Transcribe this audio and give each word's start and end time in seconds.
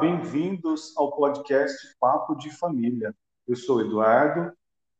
Bem-vindos 0.00 0.92
ao 0.94 1.16
podcast 1.16 1.96
Papo 1.98 2.34
de 2.34 2.50
Família. 2.50 3.14
Eu 3.48 3.56
sou 3.56 3.80
Eduardo, 3.80 4.52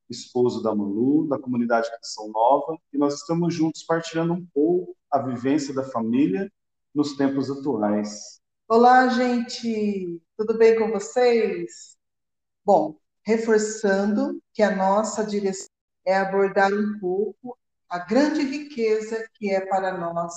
esposo 0.09 0.62
da 0.62 0.75
Malu, 0.75 1.29
da 1.29 1.39
comunidade 1.39 1.91
Canção 1.91 2.29
Nova, 2.29 2.79
e 2.91 2.97
nós 2.97 3.15
estamos 3.15 3.55
juntos 3.55 3.83
partilhando 3.83 4.33
um 4.33 4.47
pouco 4.55 4.97
a 5.11 5.19
vivência 5.19 5.75
da 5.75 5.85
família 5.85 6.51
nos 6.95 7.15
tempos 7.15 7.51
atuais. 7.51 8.41
Olá, 8.67 9.09
gente! 9.09 10.19
Tudo 10.35 10.57
bem 10.57 10.79
com 10.79 10.91
vocês? 10.91 11.98
Bom, 12.65 12.97
reforçando 13.23 14.41
que 14.55 14.62
a 14.62 14.75
nossa 14.75 15.27
direção 15.27 15.69
é 16.06 16.17
abordar 16.17 16.73
um 16.73 16.98
pouco 16.98 17.59
a 17.87 17.98
grande 17.98 18.42
riqueza 18.42 19.28
que 19.34 19.51
é 19.51 19.61
para 19.61 19.98
nós 19.98 20.33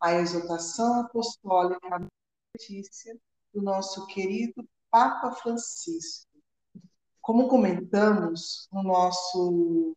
a 0.00 0.14
exortação 0.14 1.00
apostólica, 1.00 2.08
notícia 2.54 3.18
do 3.56 3.62
nosso 3.62 4.06
querido 4.06 4.68
Papa 4.90 5.32
Francisco. 5.32 6.28
Como 7.22 7.48
comentamos 7.48 8.68
no 8.70 8.82
nosso 8.82 9.96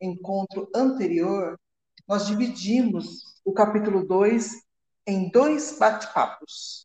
encontro 0.00 0.68
anterior, 0.74 1.56
nós 2.08 2.26
dividimos 2.26 3.40
o 3.44 3.52
capítulo 3.52 4.04
2 4.04 4.60
em 5.06 5.30
dois 5.30 5.78
bate-papos. 5.78 6.84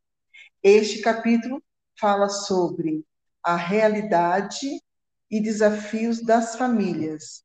Este 0.62 1.02
capítulo 1.02 1.62
fala 2.00 2.30
sobre 2.30 3.04
a 3.42 3.56
realidade 3.56 4.80
e 5.28 5.42
desafios 5.42 6.22
das 6.22 6.56
famílias. 6.56 7.44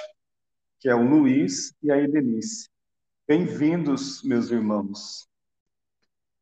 que 0.80 0.90
é 0.90 0.96
o 0.96 1.08
Luiz 1.08 1.74
e 1.82 1.92
a 1.92 1.98
Edenice. 1.98 2.68
Bem-vindos, 3.28 4.24
meus 4.24 4.50
irmãos. 4.50 5.28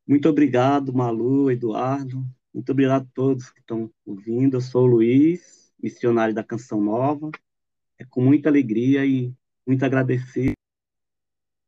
Muito 0.06 0.28
obrigado, 0.28 0.92
Malu, 0.92 1.50
Eduardo. 1.50 2.26
Muito 2.52 2.72
obrigado 2.72 3.02
a 3.02 3.14
todos 3.14 3.50
que 3.50 3.60
estão 3.60 3.92
ouvindo. 4.04 4.56
Eu 4.56 4.60
sou 4.60 4.84
o 4.84 4.86
Luiz, 4.86 5.70
missionário 5.78 6.34
da 6.34 6.42
Canção 6.42 6.80
Nova. 6.80 7.30
É 7.98 8.04
com 8.04 8.22
muita 8.22 8.48
alegria 8.48 9.04
e 9.04 9.32
muito 9.66 9.84
agradecido 9.84 10.54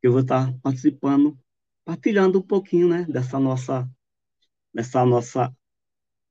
que 0.00 0.08
eu 0.08 0.12
vou 0.12 0.22
estar 0.22 0.52
participando 0.60 1.38
partilhando 1.84 2.38
um 2.38 2.42
pouquinho, 2.42 2.88
né, 2.88 3.04
dessa 3.04 3.38
nossa, 3.38 3.88
dessa 4.72 5.04
nossa 5.04 5.54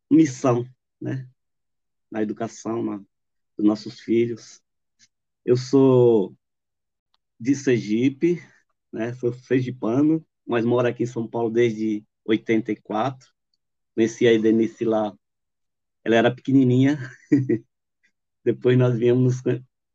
missão, 0.10 0.66
né, 1.00 1.28
na 2.10 2.22
educação 2.22 2.84
na, 2.84 2.98
dos 3.58 3.66
nossos 3.66 4.00
filhos. 4.00 4.62
Eu 5.46 5.58
sou 5.58 6.36
de 7.40 7.56
Sergipe, 7.56 8.42
né, 8.92 9.14
sou 9.14 9.34
sergipano, 9.34 10.26
mas 10.46 10.66
moro 10.66 10.88
aqui 10.88 11.04
em 11.04 11.08
São 11.08 11.28
Paulo 11.28 11.50
desde 11.50 12.06
84. 12.26 13.30
Conheci 13.96 14.28
a 14.28 14.38
Denise 14.38 14.86
lá, 14.86 15.14
ela 16.04 16.16
era 16.16 16.34
pequenininha. 16.34 16.98
Depois 18.44 18.78
nós 18.78 18.98
viemos 18.98 19.42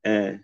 é, 0.05 0.41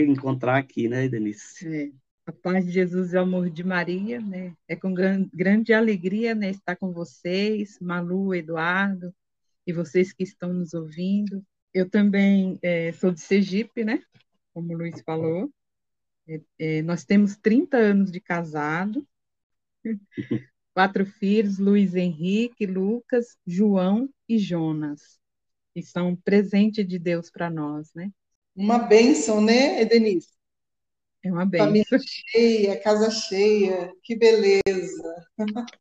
encontrar 0.00 0.58
aqui, 0.58 0.88
né, 0.88 1.08
Denise? 1.08 1.66
É. 1.66 2.03
A 2.26 2.32
paz 2.32 2.64
de 2.64 2.72
Jesus 2.72 3.12
e 3.12 3.16
o 3.16 3.20
amor 3.20 3.50
de 3.50 3.62
Maria, 3.62 4.20
né? 4.20 4.54
É 4.66 4.74
com 4.74 4.94
grande 4.94 5.74
alegria, 5.74 6.34
né, 6.34 6.50
estar 6.50 6.74
com 6.76 6.90
vocês, 6.90 7.78
Malu, 7.80 8.34
Eduardo, 8.34 9.14
e 9.66 9.72
vocês 9.72 10.12
que 10.12 10.22
estão 10.22 10.52
nos 10.52 10.72
ouvindo. 10.72 11.44
Eu 11.72 11.88
também 11.88 12.58
é, 12.62 12.92
sou 12.92 13.10
de 13.10 13.20
Sergipe, 13.20 13.84
né? 13.84 14.02
Como 14.54 14.72
o 14.72 14.76
Luiz 14.76 15.02
falou. 15.02 15.52
É, 16.26 16.40
é, 16.58 16.82
nós 16.82 17.04
temos 17.04 17.36
30 17.36 17.76
anos 17.76 18.10
de 18.10 18.20
casado, 18.20 19.06
quatro 20.72 21.04
filhos, 21.04 21.58
Luiz 21.58 21.94
Henrique, 21.94 22.64
Lucas, 22.64 23.36
João 23.46 24.08
e 24.28 24.38
Jonas, 24.38 25.18
que 25.74 25.82
são 25.82 26.16
presente 26.16 26.82
de 26.82 26.98
Deus 26.98 27.30
para 27.30 27.50
nós, 27.50 27.92
né? 27.94 28.10
Uma 28.56 28.78
bênção, 28.78 29.40
né, 29.40 29.84
Denise? 29.84 30.28
É 31.24 31.32
uma 31.32 31.46
benção. 31.46 31.66
Família 31.66 31.98
cheia, 32.30 32.80
casa 32.80 33.10
cheia, 33.10 33.92
que 34.02 34.14
beleza. 34.16 35.26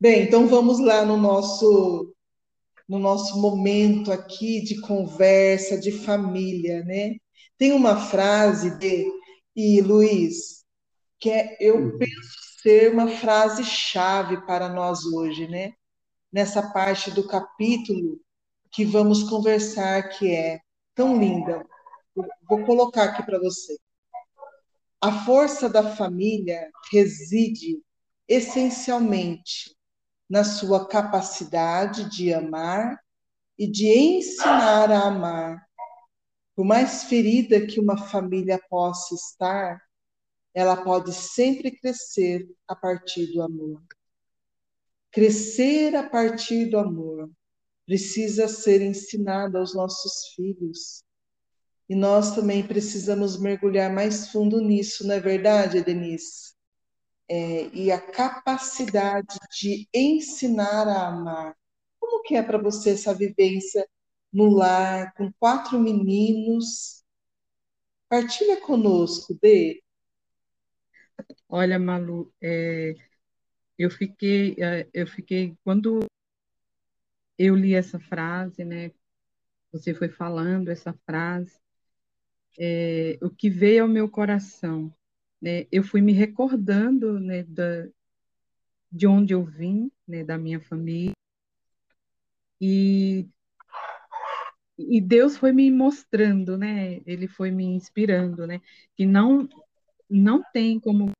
Bem, 0.00 0.22
então 0.22 0.46
vamos 0.46 0.78
lá 0.78 1.04
no 1.04 1.16
nosso 1.16 2.14
no 2.88 2.98
nosso 2.98 3.38
momento 3.38 4.10
aqui 4.10 4.62
de 4.62 4.80
conversa, 4.80 5.78
de 5.78 5.92
família, 5.92 6.82
né? 6.84 7.16
Tem 7.58 7.72
uma 7.72 7.96
frase 8.08 8.78
de 8.78 9.04
e 9.54 9.82
Luiz 9.82 10.58
que 11.20 11.30
é, 11.30 11.56
eu 11.60 11.76
uhum. 11.76 11.98
penso 11.98 12.38
ser 12.62 12.92
uma 12.92 13.08
frase 13.08 13.64
chave 13.64 14.44
para 14.46 14.68
nós 14.68 15.04
hoje, 15.04 15.48
né? 15.48 15.72
Nessa 16.32 16.62
parte 16.72 17.10
do 17.10 17.26
capítulo 17.26 18.20
que 18.70 18.84
vamos 18.84 19.24
conversar 19.24 20.08
que 20.10 20.34
é 20.34 20.60
tão 20.94 21.18
linda. 21.18 21.64
Vou 22.48 22.64
colocar 22.64 23.04
aqui 23.04 23.22
para 23.22 23.38
você. 23.38 23.76
A 25.00 25.24
força 25.24 25.68
da 25.68 25.94
família 25.94 26.70
reside 26.90 27.80
essencialmente 28.26 29.76
na 30.28 30.42
sua 30.42 30.88
capacidade 30.88 32.10
de 32.10 32.34
amar 32.34 32.98
e 33.56 33.70
de 33.70 33.86
ensinar 33.86 34.90
a 34.90 35.06
amar. 35.06 35.64
Por 36.56 36.64
mais 36.64 37.04
ferida 37.04 37.64
que 37.64 37.78
uma 37.78 37.96
família 37.96 38.60
possa 38.68 39.14
estar, 39.14 39.80
ela 40.52 40.76
pode 40.76 41.12
sempre 41.12 41.70
crescer 41.70 42.48
a 42.66 42.74
partir 42.74 43.32
do 43.32 43.40
amor. 43.40 43.80
Crescer 45.12 45.94
a 45.94 46.08
partir 46.08 46.66
do 46.66 46.76
amor 46.76 47.30
precisa 47.86 48.48
ser 48.48 48.82
ensinado 48.82 49.58
aos 49.58 49.74
nossos 49.74 50.34
filhos 50.34 51.04
e 51.88 51.94
nós 51.94 52.34
também 52.34 52.66
precisamos 52.66 53.38
mergulhar 53.38 53.90
mais 53.92 54.30
fundo 54.30 54.60
nisso, 54.60 55.06
não 55.06 55.14
é 55.14 55.20
verdade, 55.20 55.82
Denise? 55.82 56.54
É, 57.28 57.68
e 57.74 57.90
a 57.90 58.00
capacidade 58.00 59.36
de 59.58 59.88
ensinar 59.94 60.86
a 60.86 61.08
amar. 61.08 61.56
Como 61.98 62.22
que 62.22 62.36
é 62.36 62.42
para 62.42 62.58
você 62.58 62.90
essa 62.90 63.14
vivência 63.14 63.88
no 64.32 64.50
lar, 64.50 65.14
com 65.14 65.32
quatro 65.38 65.78
meninos? 65.78 67.02
Partilha 68.08 68.60
conosco, 68.60 69.38
Dê. 69.40 69.82
Olha, 71.48 71.78
Malu, 71.78 72.32
é, 72.40 72.94
eu 73.78 73.90
fiquei, 73.90 74.56
é, 74.58 74.88
eu 74.92 75.06
fiquei 75.06 75.56
quando 75.64 76.00
eu 77.38 77.54
li 77.54 77.74
essa 77.74 77.98
frase, 77.98 78.64
né? 78.64 78.90
Você 79.72 79.94
foi 79.94 80.08
falando 80.08 80.68
essa 80.68 80.92
frase, 81.06 81.58
é, 82.58 83.18
o 83.22 83.30
que 83.30 83.48
veio 83.48 83.84
ao 83.84 83.88
meu 83.88 84.08
coração. 84.08 84.92
Né? 85.40 85.66
Eu 85.70 85.82
fui 85.84 86.00
me 86.00 86.12
recordando 86.12 87.20
né, 87.20 87.44
da, 87.44 87.88
de 88.90 89.06
onde 89.06 89.34
eu 89.34 89.44
vim, 89.44 89.90
né, 90.06 90.24
da 90.24 90.36
minha 90.36 90.60
família, 90.60 91.12
e, 92.60 93.28
e 94.78 95.00
Deus 95.00 95.36
foi 95.36 95.52
me 95.52 95.70
mostrando, 95.70 96.56
né? 96.58 97.00
Ele 97.06 97.28
foi 97.28 97.50
me 97.50 97.64
inspirando, 97.64 98.46
né? 98.46 98.60
Que 98.96 99.06
não 99.06 99.48
não 100.10 100.42
tem 100.52 100.80
como, 100.80 101.12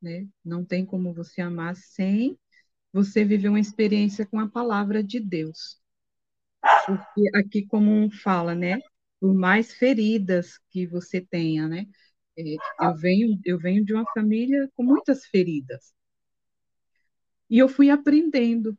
né? 0.00 0.28
Não 0.44 0.64
tem 0.64 0.84
como 0.86 1.12
você 1.14 1.40
amar 1.40 1.74
sem 1.76 2.38
você 2.92 3.24
viver 3.24 3.48
uma 3.48 3.60
experiência 3.60 4.26
com 4.26 4.38
a 4.38 4.48
palavra 4.48 5.02
de 5.02 5.18
Deus. 5.18 5.80
Porque 6.86 7.30
aqui 7.34 7.66
como 7.66 8.10
fala, 8.10 8.54
né? 8.54 8.78
Por 9.22 9.32
mais 9.32 9.72
feridas 9.72 10.58
que 10.68 10.84
você 10.84 11.20
tenha, 11.20 11.68
né? 11.68 11.86
É, 12.36 12.56
eu 12.80 12.96
venho, 12.96 13.40
eu 13.44 13.56
venho 13.56 13.84
de 13.84 13.94
uma 13.94 14.04
família 14.12 14.68
com 14.74 14.82
muitas 14.82 15.24
feridas. 15.26 15.94
E 17.48 17.56
eu 17.56 17.68
fui 17.68 17.88
aprendendo, 17.88 18.76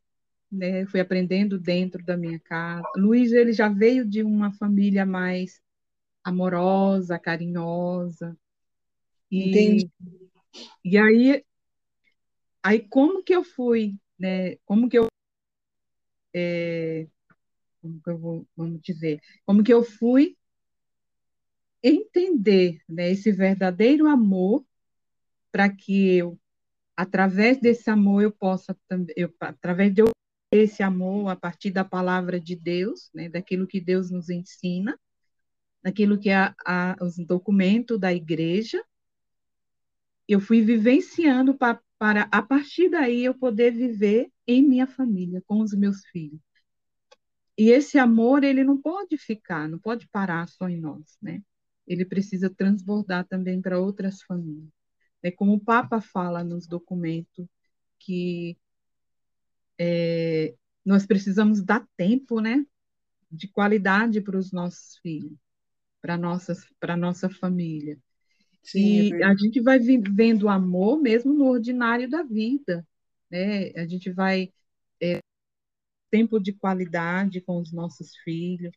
né? 0.52 0.86
Fui 0.88 1.00
aprendendo 1.00 1.58
dentro 1.58 2.04
da 2.04 2.18
minha 2.18 2.38
casa. 2.42 2.84
Luiz, 2.98 3.32
ele 3.32 3.54
já 3.54 3.70
veio 3.70 4.06
de 4.06 4.22
uma 4.22 4.52
família 4.52 5.06
mais 5.06 5.62
amorosa, 6.22 7.18
carinhosa. 7.18 8.38
E, 9.32 9.48
Entendi. 9.48 9.92
E 10.84 10.98
aí, 10.98 11.46
aí 12.62 12.86
como 12.90 13.24
que 13.24 13.34
eu 13.34 13.46
fui, 13.46 13.96
né? 14.20 14.58
Como 14.66 14.90
que 14.90 14.98
eu 14.98 15.08
é, 16.34 17.08
como 17.84 18.02
que 18.02 18.10
eu 18.10 18.18
vou, 18.18 18.48
vamos 18.56 18.82
dizer, 18.82 19.20
como 19.46 19.62
que 19.62 19.74
eu 19.74 19.84
fui 19.84 20.38
entender 21.84 22.82
né, 22.88 23.12
esse 23.12 23.30
verdadeiro 23.30 24.08
amor 24.08 24.66
para 25.52 25.70
que 25.70 26.16
eu, 26.16 26.40
através 26.96 27.60
desse 27.60 27.90
amor, 27.90 28.24
eu 28.24 28.32
possa 28.32 28.76
também, 28.88 29.14
através 29.42 29.94
de 29.94 30.02
eu 30.02 30.08
esse 30.50 30.82
amor 30.84 31.30
a 31.30 31.36
partir 31.36 31.72
da 31.72 31.84
palavra 31.84 32.40
de 32.40 32.56
Deus, 32.56 33.10
né, 33.14 33.28
daquilo 33.28 33.68
que 33.68 33.82
Deus 33.82 34.10
nos 34.10 34.30
ensina, 34.30 34.98
daquilo 35.84 36.18
que 36.18 36.30
é 36.30 36.54
os 37.02 37.18
documentos 37.18 38.00
da 38.00 38.14
igreja, 38.14 38.82
eu 40.28 40.40
fui 40.40 40.62
vivenciando 40.62 41.56
pra, 41.56 41.82
para, 41.98 42.30
a 42.32 42.42
partir 42.42 42.88
daí, 42.90 43.26
eu 43.26 43.34
poder 43.34 43.72
viver 43.72 44.32
em 44.48 44.62
minha 44.62 44.88
família, 44.88 45.44
com 45.46 45.60
os 45.60 45.74
meus 45.74 46.06
filhos. 46.06 46.40
E 47.58 47.70
esse 47.70 47.98
amor, 47.98 48.44
ele 48.44 48.64
não 48.64 48.82
pode 48.82 49.18
ficar, 49.18 49.70
não 49.70 49.80
pode 49.80 50.08
parar 50.08 50.48
só 50.48 50.68
em 50.68 50.80
nós, 50.80 51.18
né? 51.22 51.42
Ele 51.86 52.06
precisa 52.06 52.50
transbordar 52.50 53.28
também 53.28 53.62
para 53.62 53.80
outras 53.80 54.22
famílias. 54.24 54.70
É 55.22 55.30
como 55.32 55.54
o 55.54 55.60
Papa 55.60 56.02
fala 56.02 56.44
nos 56.44 56.68
documentos, 56.68 57.48
que 58.00 58.58
é, 59.78 60.56
nós 60.86 61.06
precisamos 61.06 61.64
dar 61.64 61.88
tempo, 61.96 62.40
né? 62.40 62.66
De 63.32 63.48
qualidade 63.48 64.22
para 64.22 64.38
os 64.38 64.52
nossos 64.52 64.98
filhos, 64.98 65.38
para 66.02 66.18
nossas, 66.18 66.66
para 66.80 66.98
nossa 66.98 67.30
família. 67.30 67.98
Sim, 68.64 69.10
e 69.10 69.14
é 69.14 69.24
a 69.26 69.36
gente 69.36 69.62
vai 69.62 69.78
vendo 69.80 70.44
o 70.44 70.50
amor 70.50 71.02
mesmo 71.02 71.34
no 71.34 71.46
ordinário 71.46 72.10
da 72.10 72.24
vida, 72.24 72.86
né? 73.30 73.70
A 73.76 73.86
gente 73.86 74.12
vai 74.12 74.52
é, 75.02 75.20
tempo 76.14 76.40
de 76.40 76.54
qualidade 76.54 77.42
com 77.42 77.60
os 77.60 77.72
nossos 77.72 78.16
filhos. 78.18 78.72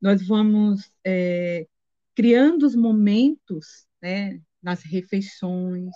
Nós 0.00 0.26
vamos 0.26 0.92
é, 1.04 1.68
criando 2.16 2.66
os 2.66 2.74
momentos, 2.74 3.86
né? 4.02 4.42
Nas 4.60 4.82
refeições, 4.82 5.94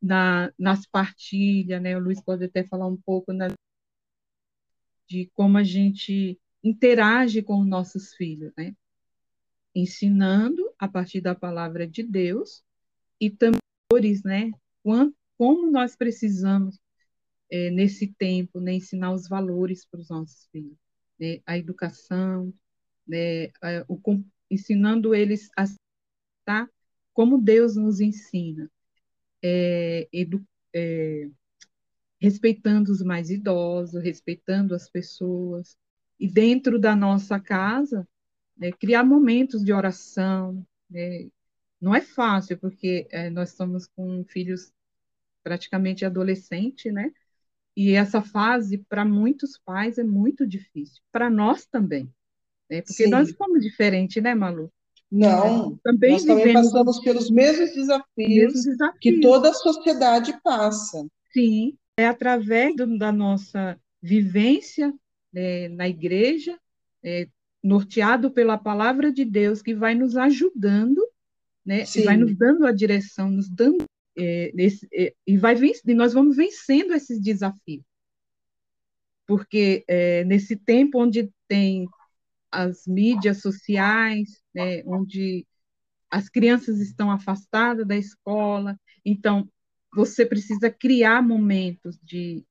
na, 0.00 0.50
nas 0.58 0.86
partilhas, 0.86 1.82
né? 1.82 1.94
O 1.94 2.00
Luiz 2.00 2.22
pode 2.22 2.44
até 2.46 2.64
falar 2.64 2.86
um 2.86 2.96
pouco 2.96 3.34
na, 3.34 3.48
de 5.06 5.30
como 5.34 5.58
a 5.58 5.62
gente 5.62 6.40
interage 6.62 7.42
com 7.42 7.60
os 7.60 7.66
nossos 7.66 8.14
filhos, 8.14 8.50
né? 8.56 8.74
Ensinando 9.74 10.72
a 10.78 10.88
partir 10.88 11.20
da 11.20 11.34
palavra 11.34 11.86
de 11.86 12.02
Deus 12.02 12.64
e 13.20 13.28
também, 13.28 13.60
né? 14.24 14.50
como 15.36 15.70
nós 15.70 15.94
precisamos 15.96 16.78
é, 17.54 17.70
nesse 17.70 18.08
tempo, 18.08 18.58
né, 18.58 18.72
ensinar 18.74 19.12
os 19.12 19.28
valores 19.28 19.86
para 19.86 20.00
os 20.00 20.08
nossos 20.08 20.48
filhos, 20.50 20.76
né, 21.20 21.40
a 21.46 21.56
educação, 21.56 22.52
né, 23.06 23.46
a, 23.62 23.84
o, 23.86 24.00
ensinando 24.50 25.14
eles 25.14 25.48
a 25.56 25.64
tá, 26.44 26.68
como 27.12 27.40
Deus 27.40 27.76
nos 27.76 28.00
ensina, 28.00 28.68
é, 29.40 30.08
edu, 30.12 30.44
é, 30.74 31.30
respeitando 32.20 32.90
os 32.90 33.00
mais 33.02 33.30
idosos, 33.30 34.02
respeitando 34.02 34.74
as 34.74 34.90
pessoas, 34.90 35.78
e 36.18 36.26
dentro 36.28 36.76
da 36.76 36.96
nossa 36.96 37.38
casa, 37.38 38.06
né, 38.56 38.72
criar 38.72 39.04
momentos 39.04 39.62
de 39.62 39.72
oração, 39.72 40.66
né, 40.90 41.30
não 41.80 41.94
é 41.94 42.00
fácil, 42.00 42.58
porque 42.58 43.06
é, 43.12 43.30
nós 43.30 43.50
estamos 43.50 43.86
com 43.86 44.24
filhos 44.24 44.72
praticamente 45.44 46.04
adolescentes, 46.04 46.92
né? 46.92 47.12
E 47.76 47.92
essa 47.92 48.22
fase, 48.22 48.78
para 48.78 49.04
muitos 49.04 49.58
pais, 49.58 49.98
é 49.98 50.04
muito 50.04 50.46
difícil. 50.46 51.02
Para 51.10 51.28
nós 51.28 51.66
também. 51.66 52.08
Né? 52.70 52.82
Porque 52.82 53.04
Sim. 53.04 53.10
nós 53.10 53.34
somos 53.36 53.62
diferentes, 53.62 54.22
né, 54.22 54.34
Malu? 54.34 54.72
Não, 55.10 55.76
também 55.84 56.12
nós 56.12 56.24
também 56.24 56.52
passamos 56.52 57.00
pelos 57.00 57.30
mesmos 57.30 57.72
desafios, 57.72 58.04
mesmos 58.16 58.64
desafios, 58.64 58.98
que 59.00 59.20
toda 59.20 59.50
a 59.50 59.54
sociedade 59.54 60.36
passa. 60.42 61.06
Sim, 61.32 61.76
é 61.96 62.06
através 62.06 62.74
do, 62.74 62.98
da 62.98 63.12
nossa 63.12 63.78
vivência 64.02 64.92
né, 65.32 65.68
na 65.68 65.88
igreja, 65.88 66.58
é, 67.02 67.28
norteado 67.62 68.30
pela 68.30 68.58
palavra 68.58 69.12
de 69.12 69.24
Deus, 69.24 69.62
que 69.62 69.74
vai 69.74 69.94
nos 69.94 70.16
ajudando, 70.16 71.00
né, 71.64 71.84
e 71.94 72.02
vai 72.02 72.16
nos 72.16 72.36
dando 72.36 72.66
a 72.66 72.72
direção, 72.72 73.30
nos 73.30 73.48
dando 73.48 73.84
é, 74.16 74.52
nesse, 74.54 74.88
é, 74.92 75.14
e 75.26 75.36
vai 75.36 75.56
e 75.56 75.94
nós 75.94 76.12
vamos 76.12 76.36
vencendo 76.36 76.94
esses 76.94 77.20
desafios. 77.20 77.84
Porque 79.26 79.84
é, 79.88 80.24
nesse 80.24 80.56
tempo 80.56 80.98
onde 81.00 81.30
tem 81.48 81.88
as 82.50 82.86
mídias 82.86 83.40
sociais, 83.40 84.42
né, 84.54 84.82
onde 84.86 85.46
as 86.10 86.28
crianças 86.28 86.80
estão 86.80 87.10
afastadas 87.10 87.86
da 87.86 87.96
escola, 87.96 88.78
então 89.04 89.48
você 89.92 90.24
precisa 90.26 90.70
criar 90.70 91.22
momentos 91.22 91.98
de, 92.02 92.44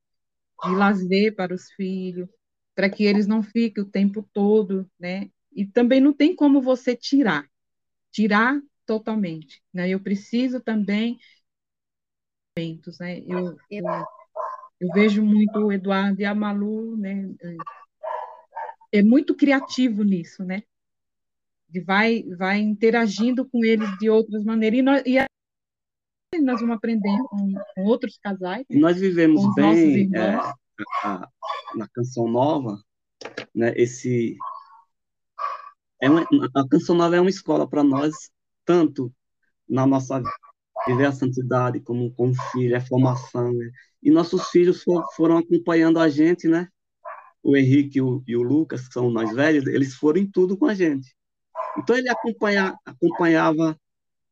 de 0.63 0.71
lazer 0.75 1.35
para 1.35 1.53
os 1.53 1.71
filhos, 1.71 2.27
para 2.75 2.89
que 2.89 3.03
eles 3.03 3.27
não 3.27 3.43
fiquem 3.43 3.83
o 3.83 3.89
tempo 3.89 4.27
todo, 4.33 4.89
né? 4.99 5.29
E 5.51 5.65
também 5.65 6.01
não 6.01 6.13
tem 6.13 6.35
como 6.35 6.61
você 6.61 6.95
tirar, 6.95 7.47
tirar 8.11 8.59
totalmente, 8.85 9.61
né? 9.73 9.89
Eu 9.89 9.99
preciso 9.99 10.59
também 10.59 11.19
momentos, 12.55 12.99
né? 12.99 13.19
Eu, 13.25 13.57
eu, 13.69 13.85
eu, 14.79 14.89
vejo 14.93 15.23
muito 15.23 15.57
o 15.59 15.71
Eduardo 15.71 16.21
e 16.21 16.25
a 16.25 16.35
Malu, 16.35 16.95
né? 16.95 17.29
É 18.91 19.01
muito 19.01 19.35
criativo 19.35 20.03
nisso, 20.03 20.43
né? 20.43 20.61
De 21.67 21.81
vai, 21.81 22.23
vai 22.37 22.59
interagindo 22.59 23.47
com 23.49 23.65
eles 23.65 23.89
de 23.97 24.09
outras 24.09 24.43
maneiras. 24.43 24.79
E 24.79 24.81
nós, 24.83 25.01
e 25.05 26.41
nós 26.41 26.59
vamos 26.59 26.75
aprendendo 26.75 27.23
com, 27.27 27.53
com 27.75 27.83
outros 27.85 28.17
casais. 28.19 28.65
Né? 28.69 28.79
Nós 28.79 28.99
vivemos 28.99 29.43
bem 29.55 30.09
é, 30.15 30.35
a, 31.03 31.27
na 31.75 31.87
Canção 31.89 32.27
Nova, 32.27 32.79
né? 33.53 33.73
Esse 33.75 34.37
é 35.99 36.09
uma, 36.09 36.21
a 36.21 36.67
Canção 36.69 36.95
Nova 36.95 37.15
é 37.15 37.21
uma 37.21 37.29
escola 37.29 37.67
para 37.67 37.83
nós, 37.83 38.13
tanto 38.63 39.11
na 39.67 39.87
nossa 39.87 40.21
viver 40.87 41.05
a 41.05 41.11
santidade 41.11 41.79
como, 41.79 42.13
como 42.13 42.33
filho, 42.51 42.75
é 42.75 42.81
formação. 42.81 43.51
Né? 43.53 43.71
E 44.01 44.11
nossos 44.11 44.49
filhos 44.49 44.83
for, 44.83 45.03
foram 45.15 45.37
acompanhando 45.37 45.99
a 45.99 46.09
gente, 46.09 46.47
né? 46.47 46.67
O 47.41 47.57
Henrique 47.57 47.97
e 47.97 48.01
o, 48.01 48.23
e 48.27 48.35
o, 48.35 48.41
Lucas, 48.41 48.87
que 48.87 48.93
são 48.93 49.11
mais 49.11 49.33
velhos, 49.33 49.67
eles 49.67 49.95
foram 49.95 50.19
em 50.21 50.29
tudo 50.29 50.57
com 50.57 50.65
a 50.65 50.73
gente. 50.73 51.13
Então 51.77 51.95
ele 51.95 52.09
acompanha, 52.09 52.77
acompanhava 52.85 53.77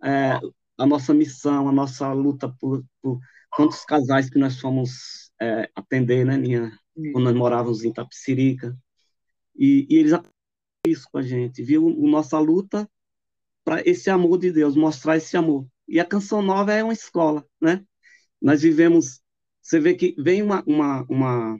é, 0.03 0.39
a 0.77 0.85
nossa 0.85 1.13
missão, 1.13 1.67
a 1.67 1.71
nossa 1.71 2.11
luta 2.13 2.49
por, 2.59 2.83
por 3.01 3.19
quantos 3.51 3.83
casais 3.83 4.29
que 4.29 4.39
nós 4.39 4.59
fomos 4.59 5.31
é, 5.41 5.69
atender, 5.75 6.25
né, 6.25 6.37
minha, 6.37 6.71
quando 7.11 7.25
nós 7.25 7.35
morávamos 7.35 7.83
em 7.83 7.91
Tapicirica. 7.91 8.77
E, 9.55 9.85
e 9.89 9.97
eles 9.97 10.13
isso 10.87 11.07
com 11.11 11.19
a 11.19 11.21
gente, 11.21 11.61
viu 11.61 11.87
a 11.87 12.09
nossa 12.09 12.39
luta 12.39 12.89
para 13.63 13.81
esse 13.87 14.09
amor 14.09 14.39
de 14.39 14.51
Deus, 14.51 14.75
mostrar 14.75 15.17
esse 15.17 15.37
amor. 15.37 15.67
E 15.91 15.99
a 15.99 16.05
Canção 16.05 16.41
Nova 16.41 16.71
é 16.71 16.81
uma 16.81 16.93
escola, 16.93 17.45
né? 17.59 17.85
Nós 18.41 18.61
vivemos, 18.61 19.21
você 19.61 19.77
vê 19.77 19.93
que 19.93 20.15
vem 20.17 20.41
uma, 20.41 20.63
uma, 20.65 21.05
uma 21.09 21.59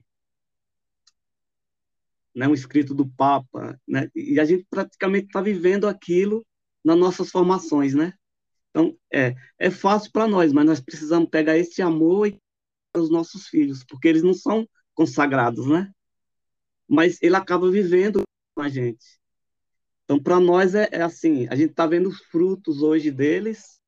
né, 2.33 2.47
um 2.47 2.53
escrito 2.53 2.95
do 2.95 3.09
Papa, 3.09 3.77
né? 3.85 4.09
E 4.15 4.39
a 4.39 4.45
gente 4.45 4.65
praticamente 4.69 5.25
está 5.27 5.41
vivendo 5.41 5.85
aquilo 5.85 6.47
nas 6.81 6.97
nossas 6.97 7.29
formações, 7.29 7.93
né? 7.93 8.13
Então, 8.69 8.97
é, 9.11 9.35
é 9.59 9.69
fácil 9.69 10.09
para 10.13 10.29
nós, 10.29 10.53
mas 10.53 10.65
nós 10.65 10.79
precisamos 10.79 11.29
pegar 11.29 11.57
esse 11.57 11.81
amor 11.81 12.29
e 12.29 12.39
os 12.95 13.11
nossos 13.11 13.47
filhos, 13.49 13.83
porque 13.83 14.07
eles 14.07 14.23
não 14.23 14.33
são 14.33 14.65
consagrados, 14.93 15.67
né? 15.67 15.91
Mas 16.87 17.21
ele 17.21 17.35
acaba 17.35 17.69
vivendo 17.69 18.23
com 18.55 18.61
a 18.61 18.69
gente. 18.69 19.19
Então, 20.05 20.23
para 20.23 20.39
nós 20.39 20.73
é, 20.73 20.87
é, 20.89 21.01
assim, 21.01 21.49
a 21.49 21.55
gente 21.55 21.71
está 21.71 21.85
vendo 21.85 22.07
os 22.07 22.21
frutos 22.21 22.81
hoje 22.81 23.11
deles, 23.11 23.80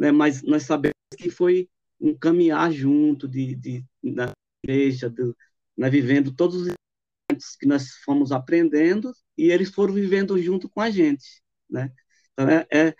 né? 0.00 0.10
mas 0.10 0.42
nós 0.42 0.62
sabemos 0.62 0.94
que 1.18 1.30
foi 1.30 1.68
um 2.00 2.16
caminhar 2.16 2.72
junto 2.72 3.28
de, 3.28 3.54
de 3.54 3.84
da 4.02 4.32
igreja, 4.64 5.10
do, 5.10 5.36
né? 5.76 5.90
vivendo 5.90 6.34
todos 6.34 6.56
os 6.56 6.68
eventos 6.68 7.54
que 7.56 7.66
nós 7.66 7.96
fomos 8.02 8.32
aprendendo 8.32 9.12
e 9.36 9.50
eles 9.50 9.68
foram 9.68 9.92
vivendo 9.92 10.40
junto 10.40 10.70
com 10.70 10.80
a 10.80 10.90
gente, 10.90 11.42
né? 11.68 11.92
Então 12.32 12.48
é, 12.48 12.66
é, 12.72 12.94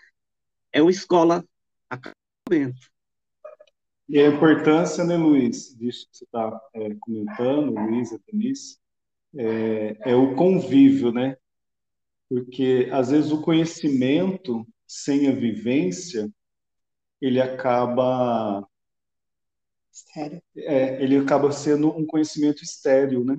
é 0.71 0.81
uma 0.81 0.91
escola 0.91 1.43
acabamento. 1.89 2.91
E 4.07 4.19
a 4.19 4.27
importância, 4.27 5.03
né, 5.03 5.17
Luiz, 5.17 5.75
disso 5.75 6.07
que 6.11 6.17
você 6.17 6.25
está 6.25 6.61
é, 6.75 6.95
comentando, 6.99 7.71
Luiz 7.71 8.11
e 8.11 8.19
Denise, 8.27 8.77
é, 9.35 10.11
é 10.11 10.15
o 10.15 10.35
convívio, 10.35 11.11
né? 11.11 11.35
Porque, 12.29 12.89
às 12.91 13.09
vezes, 13.09 13.31
o 13.31 13.41
conhecimento 13.41 14.67
sem 14.85 15.27
a 15.29 15.31
vivência, 15.31 16.29
ele 17.21 17.39
acaba... 17.39 18.67
Estéreo. 19.91 20.41
É, 20.55 21.03
ele 21.03 21.17
acaba 21.17 21.51
sendo 21.51 21.89
um 21.95 22.05
conhecimento 22.05 22.63
estéreo, 22.63 23.23
né? 23.23 23.37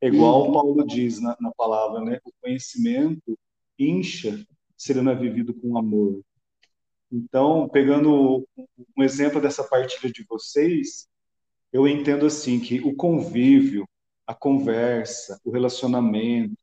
É 0.00 0.06
igual 0.06 0.46
uhum. 0.46 0.52
Paulo 0.52 0.86
diz 0.86 1.20
na, 1.20 1.36
na 1.40 1.50
palavra, 1.52 2.00
né? 2.00 2.18
O 2.24 2.32
conhecimento 2.40 3.38
incha 3.78 4.44
se 4.76 4.92
ele 4.92 5.02
não 5.02 5.12
é 5.12 5.14
vivido 5.14 5.52
com 5.52 5.76
amor. 5.76 6.22
Então, 7.12 7.68
pegando 7.68 8.48
um 8.96 9.02
exemplo 9.02 9.40
dessa 9.40 9.62
partilha 9.62 10.10
de 10.10 10.24
vocês, 10.26 11.06
eu 11.72 11.86
entendo 11.86 12.24
assim 12.24 12.58
que 12.58 12.80
o 12.80 12.94
convívio, 12.94 13.86
a 14.26 14.34
conversa, 14.34 15.38
o 15.44 15.50
relacionamento, 15.50 16.56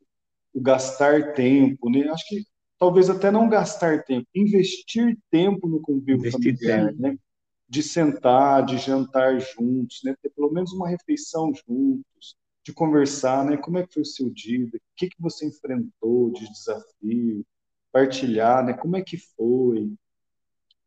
o 0.53 0.59
gastar 0.59 1.33
tempo, 1.33 1.89
né? 1.91 2.07
Acho 2.09 2.27
que 2.27 2.45
talvez 2.77 3.09
até 3.09 3.31
não 3.31 3.49
gastar 3.49 4.03
tempo, 4.03 4.27
investir 4.35 5.17
tempo 5.29 5.67
no 5.67 5.81
convívio 5.81 6.15
investir 6.17 6.57
familiar, 6.57 6.89
tempo. 6.89 7.01
né? 7.01 7.17
De 7.69 7.83
sentar, 7.83 8.65
de 8.65 8.77
jantar 8.77 9.39
juntos, 9.39 10.01
né? 10.03 10.15
Ter 10.21 10.29
pelo 10.29 10.51
menos 10.51 10.71
uma 10.71 10.87
refeição 10.87 11.51
juntos, 11.53 12.35
de 12.63 12.73
conversar, 12.73 13.45
né? 13.45 13.57
Como 13.57 13.77
é 13.77 13.85
que 13.85 13.93
foi 13.93 14.03
o 14.03 14.05
seu 14.05 14.29
dia? 14.29 14.65
O 14.65 14.79
que 14.95 15.09
que 15.09 15.21
você 15.21 15.45
enfrentou 15.45 16.31
de 16.31 16.49
desafio? 16.51 17.45
Partilhar, 17.91 18.65
né? 18.65 18.73
Como 18.73 18.95
é 18.95 19.01
que 19.01 19.17
foi? 19.17 19.91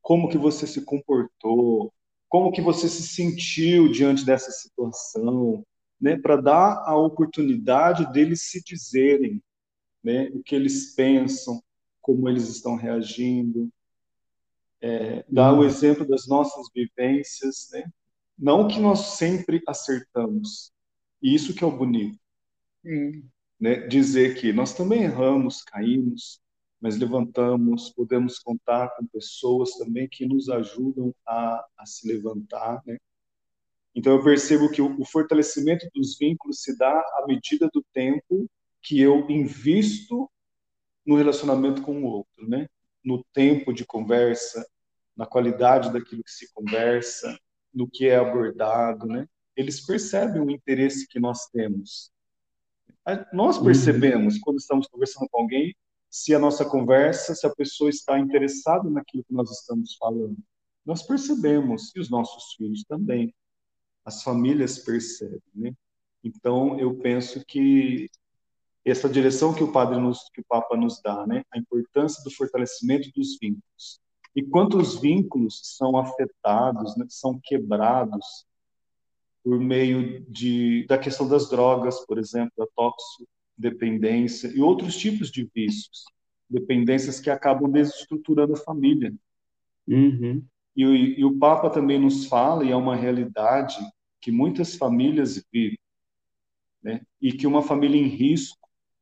como 0.03 0.29
que 0.29 0.39
você 0.39 0.67
se 0.67 0.83
comportou, 0.83 1.93
como 2.29 2.53
que 2.53 2.61
você 2.61 2.89
se 2.89 3.07
sentiu 3.07 3.91
diante 3.91 4.25
dessa 4.25 4.51
situação, 4.51 5.65
né, 6.01 6.17
para 6.17 6.37
dar 6.37 6.83
a 6.87 6.97
oportunidade 6.97 8.11
deles 8.13 8.51
se 8.51 8.63
dizerem, 8.63 9.43
né, 10.03 10.31
o 10.33 10.43
que 10.43 10.55
eles 10.55 10.95
pensam, 10.95 11.63
como 12.01 12.29
eles 12.29 12.49
estão 12.49 12.77
reagindo, 12.77 13.71
é, 14.81 15.25
dar 15.29 15.53
o 15.53 15.65
exemplo 15.65 16.07
das 16.07 16.27
nossas 16.27 16.69
vivências, 16.75 17.69
né, 17.73 17.85
não 18.39 18.67
que 18.67 18.81
nós 18.81 19.17
sempre 19.19 19.63
acertamos, 19.67 20.73
e 21.23 21.35
isso 21.35 21.55
que 21.55 21.63
é 21.63 21.67
o 21.67 21.77
bonito, 21.77 22.19
hum. 22.85 23.23
né, 23.59 23.87
dizer 23.87 24.41
que 24.41 24.53
nós 24.53 24.73
também 24.73 25.03
erramos, 25.03 25.63
caímos, 25.63 26.41
mas 26.81 26.97
levantamos, 26.97 27.91
podemos 27.91 28.39
contar 28.39 28.89
com 28.97 29.07
pessoas 29.07 29.73
também 29.77 30.09
que 30.09 30.25
nos 30.25 30.49
ajudam 30.49 31.15
a, 31.27 31.65
a 31.77 31.87
se 31.87 32.09
levantar, 32.09 32.83
né? 32.87 32.97
Então 33.95 34.15
eu 34.15 34.25
percebo 34.25 34.71
que 34.71 34.81
o, 34.81 34.99
o, 34.99 35.05
fortalecimento 35.05 35.87
dos 35.95 36.17
vínculos 36.17 36.63
se 36.63 36.79
dá 36.79 36.91
à 36.91 37.25
medida 37.27 37.69
do 37.73 37.85
tempo 37.93 38.49
que 38.81 39.01
eu 39.01 39.29
invisto 39.29 40.31
no 41.07 41.17
relacionamento 41.17 41.83
com 41.83 42.03
o 42.03 42.05
outro, 42.05 42.49
né? 42.49 42.67
No 43.05 43.25
tempo 43.33 43.73
de 43.73 43.85
conversa, 43.85 44.67
na 45.17 45.27
qualidade 45.27 45.93
daquilo 45.93 46.23
que 46.23 46.31
se 46.31 46.53
conversa, 46.53 47.39
no 47.73 47.89
que 47.89 48.07
é 48.07 48.17
abordado, 48.17 49.07
né? 49.07 49.27
Eles 49.57 49.85
percebem 49.85 50.41
o 50.41 50.51
interesse 50.51 51.07
que 51.09 51.21
nós 51.21 51.47
temos. 51.47 52.11
Nós 53.33 53.57
uhum. 53.57 53.65
percebemos 53.65 54.39
quando 54.39 54.59
estamos 54.59 54.87
conversando 54.87 55.29
com 55.31 55.43
alguém 55.43 55.75
se 56.09 56.35
a 56.35 56.39
nossa 56.39 56.65
conversa, 56.65 57.35
se 57.35 57.47
a 57.47 57.55
pessoa 57.55 57.89
está 57.89 58.19
interessada 58.19 58.91
naquilo 58.91 59.25
que 59.25 59.33
nós 59.33 59.51
estamos 59.51 59.95
falando. 59.97 60.37
Nós 60.85 61.03
percebemos, 61.03 61.95
e 61.95 62.01
os 62.01 62.11
nossos 62.11 62.55
filhos 62.55 62.83
também. 62.85 63.33
As 64.05 64.23
famílias 64.23 64.79
percebem, 64.79 65.41
né? 65.55 65.73
Então, 66.25 66.79
eu 66.79 66.99
penso 66.99 67.45
que 67.47 68.09
essa 68.85 69.09
direção 69.09 69.55
que 69.55 69.63
o 69.63 69.73
padre 69.73 69.99
nos, 69.99 70.29
que 70.35 70.41
o 70.41 70.45
Papa 70.49 70.77
nos 70.77 71.01
dá, 71.03 71.27
né? 71.27 71.43
A 71.53 71.59
importância 71.59 72.23
do 72.25 72.31
fortalecimento 72.31 73.11
dos 73.15 73.39
vínculos. 73.41 74.01
E 74.35 74.43
quantos 74.43 75.01
vínculos 75.01 75.61
são 75.77 75.97
afetados, 75.97 76.97
né? 76.97 77.05
são 77.09 77.39
quebrados 77.43 78.47
por 79.43 79.59
meio 79.59 80.25
de 80.29 80.87
da 80.87 80.97
questão 80.97 81.27
das 81.29 81.49
drogas, 81.49 82.05
por 82.07 82.19
exemplo, 82.19 82.53
da 82.57 82.67
dependência 83.57 84.49
e 84.49 84.61
outros 84.61 84.97
tipos 84.97 85.31
de 85.31 85.49
vícios, 85.55 86.05
dependências 86.49 87.21
que 87.21 87.29
acabam 87.29 87.71
desestruturando 87.71 88.55
a 88.55 88.57
família. 88.57 89.13
Uhum. 89.87 90.43
E, 90.77 90.83
e, 90.83 91.25
o 91.25 91.39
Papa 91.39 91.69
também 91.69 91.99
nos 91.99 92.27
fala, 92.27 92.65
e 92.65 92.71
é 92.71 92.77
uma 92.77 92.97
realidade, 92.97 93.77
que 94.21 94.31
muitas 94.31 94.77
famílias 94.77 95.45
vivem, 95.53 95.79
né? 96.83 97.03
e 97.21 97.33
que 97.33 97.47
uma 97.47 97.63
família 97.63 98.01
em 98.01 98.07
risco, 98.07 98.60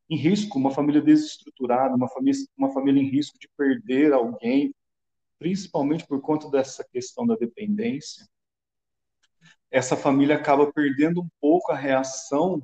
em 0.09 0.15
risco, 0.15 0.57
uma 0.57 0.71
família 0.71 1.01
desestruturada, 1.01 1.95
uma 1.95 2.09
família, 2.09 2.39
uma 2.57 2.73
família 2.73 3.01
em 3.01 3.09
risco 3.09 3.37
de 3.37 3.47
perder 3.55 4.11
alguém, 4.11 4.73
principalmente 5.37 6.05
por 6.07 6.19
conta 6.19 6.49
dessa 6.49 6.83
questão 6.83 7.27
da 7.27 7.35
dependência, 7.35 8.27
essa 9.71 9.95
família 9.95 10.35
acaba 10.35 10.71
perdendo 10.73 11.21
um 11.21 11.29
pouco 11.39 11.71
a 11.71 11.75
reação 11.75 12.61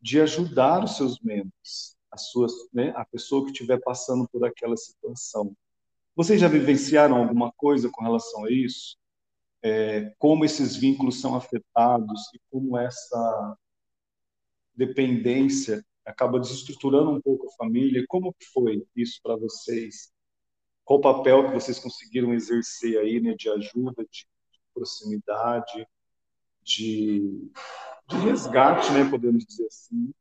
de 0.00 0.20
ajudar 0.20 0.82
os 0.82 0.96
seus 0.96 1.20
membros, 1.20 1.96
a, 2.10 2.16
suas, 2.16 2.52
né, 2.72 2.92
a 2.96 3.04
pessoa 3.04 3.44
que 3.44 3.52
estiver 3.52 3.78
passando 3.80 4.26
por 4.28 4.44
aquela 4.44 4.76
situação. 4.76 5.54
Vocês 6.16 6.40
já 6.40 6.48
vivenciaram 6.48 7.16
alguma 7.16 7.52
coisa 7.52 7.90
com 7.92 8.02
relação 8.02 8.46
a 8.46 8.50
isso? 8.50 8.96
É, 9.62 10.14
como 10.18 10.44
esses 10.44 10.74
vínculos 10.74 11.20
são 11.20 11.34
afetados 11.34 12.30
e 12.34 12.40
como 12.50 12.78
essa 12.78 13.56
dependência 14.74 15.84
acaba 16.08 16.40
desestruturando 16.40 17.10
um 17.10 17.20
pouco 17.20 17.46
a 17.48 17.56
família? 17.56 18.04
Como 18.08 18.34
foi 18.52 18.84
isso 18.96 19.20
para 19.22 19.36
vocês? 19.36 20.12
Qual 20.84 20.98
o 20.98 21.02
papel 21.02 21.46
que 21.46 21.54
vocês 21.54 21.78
conseguiram 21.78 22.32
exercer 22.32 22.98
aí, 22.98 23.20
né, 23.20 23.34
de 23.34 23.48
ajuda, 23.50 24.02
de, 24.04 24.26
de 24.50 24.60
proximidade, 24.74 25.86
de 26.62 27.50
de 28.08 28.16
resgate, 28.16 28.90
né, 28.92 29.08
podemos 29.08 29.44
dizer 29.44 29.66
assim. 29.66 30.12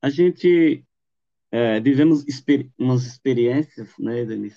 A 0.00 0.08
gente 0.08 0.84
é, 1.50 1.78
vivemos 1.80 2.24
umas 2.78 3.04
experiências, 3.04 3.92
né, 3.98 4.24
Denise, 4.24 4.56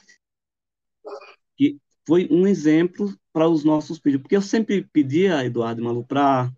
que 1.58 1.80
foi 2.08 2.28
um 2.32 2.48
exemplo 2.48 3.14
para 3.34 3.48
os 3.48 3.64
nossos 3.64 4.00
filhos, 4.00 4.22
porque 4.22 4.36
eu 4.36 4.42
sempre 4.42 4.84
pedia, 4.94 5.44
Eduardo 5.44 5.82
e 5.82 5.84
Malu, 5.84 6.06
para 6.06 6.52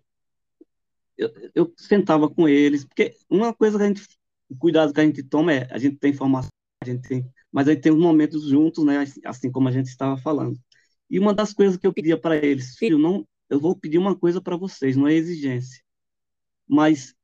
eu, 1.16 1.30
eu, 1.54 1.74
sentava 1.76 2.28
com 2.28 2.48
eles, 2.48 2.84
porque 2.84 3.16
uma 3.28 3.54
coisa 3.54 3.78
que 3.78 3.84
a 3.84 3.88
gente, 3.88 4.02
o 4.48 4.56
cuidado 4.56 4.92
que 4.92 5.00
a 5.00 5.04
gente 5.04 5.22
toma 5.22 5.52
é, 5.52 5.68
a 5.70 5.78
gente 5.78 5.96
tem 5.96 6.10
informação, 6.10 6.50
a 6.80 6.86
gente 6.86 7.08
tem, 7.08 7.30
mas 7.52 7.68
aí 7.68 7.76
tem 7.76 7.92
os 7.92 7.98
momentos 7.98 8.44
juntos, 8.48 8.84
né, 8.84 9.04
assim 9.24 9.50
como 9.50 9.68
a 9.68 9.72
gente 9.72 9.86
estava 9.86 10.16
falando. 10.16 10.58
E 11.10 11.18
uma 11.18 11.34
das 11.34 11.52
coisas 11.52 11.76
que 11.76 11.86
eu 11.86 11.92
pedia 11.92 12.18
para 12.18 12.36
eles, 12.36 12.76
filho, 12.76 12.98
não, 12.98 13.26
eu 13.48 13.60
vou 13.60 13.76
pedir 13.76 13.98
uma 13.98 14.16
coisa 14.16 14.40
para 14.40 14.56
vocês, 14.56 14.96
não 14.96 15.06
é 15.06 15.14
exigência. 15.14 15.82
Mas 16.66 17.14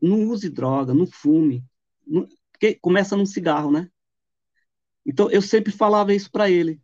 não 0.00 0.28
use 0.28 0.48
droga, 0.48 0.94
não 0.94 1.06
fume. 1.06 1.64
Não, 2.06 2.28
porque 2.52 2.74
começa 2.74 3.16
num 3.16 3.26
cigarro, 3.26 3.70
né? 3.70 3.90
Então, 5.04 5.30
eu 5.30 5.40
sempre 5.40 5.72
falava 5.72 6.14
isso 6.14 6.30
para 6.30 6.50
ele. 6.50 6.80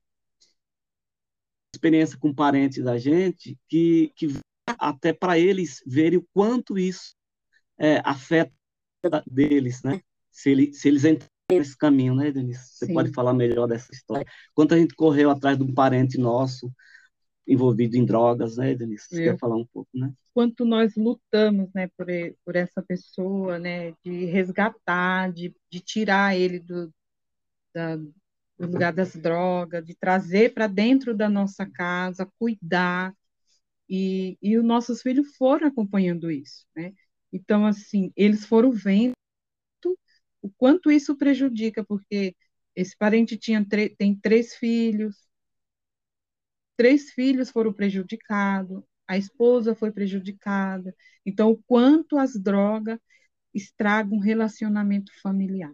Experiência 1.74 2.18
com 2.18 2.32
parentes 2.32 2.82
da 2.82 2.96
gente, 2.96 3.58
que, 3.68 4.12
que 4.16 4.28
até 4.66 5.12
para 5.12 5.38
eles 5.38 5.82
verem 5.86 6.18
o 6.18 6.26
quanto 6.32 6.78
isso 6.78 7.14
é, 7.78 8.00
afeta 8.04 8.52
deles, 9.26 9.82
né? 9.82 10.00
Se, 10.30 10.50
ele, 10.50 10.72
se 10.72 10.88
eles 10.88 11.04
entrarem 11.04 11.30
nesse 11.50 11.76
caminho, 11.76 12.14
né, 12.14 12.30
Denise? 12.30 12.60
Você 12.64 12.86
Sim. 12.86 12.94
pode 12.94 13.12
falar 13.12 13.34
melhor 13.34 13.66
dessa 13.66 13.92
história. 13.92 14.26
Quanto 14.54 14.74
a 14.74 14.78
gente 14.78 14.94
correu 14.94 15.30
atrás 15.30 15.56
de 15.58 15.64
um 15.64 15.72
parente 15.72 16.18
nosso, 16.18 16.72
envolvido 17.46 17.96
em 17.96 18.04
drogas, 18.04 18.56
né, 18.56 18.74
Denise? 18.74 19.04
Você 19.08 19.24
quer 19.24 19.38
falar 19.38 19.56
um 19.56 19.66
pouco, 19.66 19.90
né? 19.94 20.12
Quanto 20.32 20.64
nós 20.64 20.96
lutamos, 20.96 21.70
né, 21.72 21.88
por, 21.96 22.06
por 22.44 22.56
essa 22.56 22.82
pessoa, 22.82 23.58
né, 23.58 23.92
de 24.04 24.24
resgatar, 24.24 25.32
de, 25.32 25.54
de 25.70 25.80
tirar 25.80 26.36
ele 26.36 26.58
do, 26.58 26.92
da, 27.72 27.96
do 27.96 28.12
lugar 28.58 28.92
das 28.92 29.14
drogas, 29.14 29.84
de 29.84 29.94
trazer 29.94 30.52
para 30.52 30.66
dentro 30.66 31.16
da 31.16 31.28
nossa 31.28 31.64
casa, 31.64 32.28
cuidar, 32.36 33.14
e, 33.88 34.38
e 34.42 34.56
os 34.58 34.64
nossos 34.64 35.02
filhos 35.02 35.36
foram 35.36 35.68
acompanhando 35.68 36.30
isso, 36.30 36.66
né? 36.76 36.92
Então, 37.32 37.66
assim, 37.66 38.12
eles 38.16 38.46
foram 38.46 38.72
vendo 38.72 39.14
o 40.42 40.50
quanto 40.56 40.90
isso 40.90 41.16
prejudica, 41.16 41.84
porque 41.84 42.36
esse 42.76 42.96
parente 42.96 43.36
tinha 43.36 43.64
tem 43.98 44.14
três 44.16 44.54
filhos, 44.54 45.16
três 46.76 47.10
filhos 47.12 47.50
foram 47.50 47.72
prejudicados, 47.72 48.82
a 49.06 49.16
esposa 49.18 49.74
foi 49.74 49.92
prejudicada. 49.92 50.94
Então, 51.24 51.50
o 51.50 51.62
quanto 51.66 52.18
as 52.18 52.34
drogas 52.34 52.98
estragam 53.54 54.18
um 54.18 54.20
relacionamento 54.20 55.12
familiar. 55.22 55.72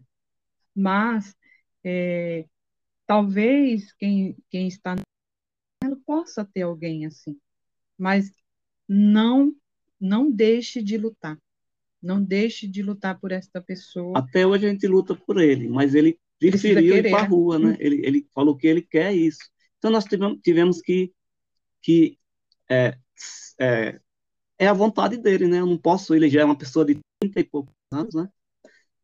Mas, 0.75 1.35
é, 1.85 2.47
talvez 3.07 3.93
quem, 3.95 4.37
quem 4.50 4.69
está 4.69 4.97
possa 6.05 6.45
ter 6.45 6.62
alguém 6.62 7.07
assim. 7.07 7.38
Mas 8.00 8.33
não 8.88 9.54
não 10.00 10.30
deixe 10.30 10.83
de 10.83 10.97
lutar. 10.97 11.38
Não 12.02 12.23
deixe 12.23 12.66
de 12.66 12.83
lutar 12.83 13.21
por 13.21 13.30
esta 13.30 13.61
pessoa. 13.61 14.19
Até 14.19 14.47
hoje 14.47 14.66
a 14.66 14.71
gente 14.71 14.87
luta 14.87 15.14
por 15.14 15.38
ele, 15.38 15.69
mas 15.69 15.95
ele 15.95 16.19
preferiu 16.38 16.97
ir 16.97 17.11
para 17.11 17.21
a 17.21 17.26
rua, 17.26 17.59
né? 17.59 17.76
Ele, 17.78 18.00
ele 18.04 18.26
falou 18.35 18.57
que 18.57 18.66
ele 18.66 18.80
quer 18.80 19.14
isso. 19.14 19.40
Então 19.76 19.90
nós 19.90 20.04
tivemos, 20.04 20.40
tivemos 20.42 20.80
que, 20.80 21.12
que 21.83 22.19
é, 22.71 22.97
é, 23.59 24.00
é 24.59 24.66
a 24.66 24.73
vontade 24.73 25.19
dele, 25.19 25.47
né? 25.47 25.61
Eu 25.61 25.66
não 25.66 25.76
posso, 25.76 26.14
ele 26.14 26.30
já 26.30 26.40
é 26.40 26.45
uma 26.45 26.57
pessoa 26.57 26.87
de 26.87 26.99
30 27.21 27.40
e 27.40 27.45
poucos 27.45 27.75
anos, 27.92 28.14
né? 28.14 28.30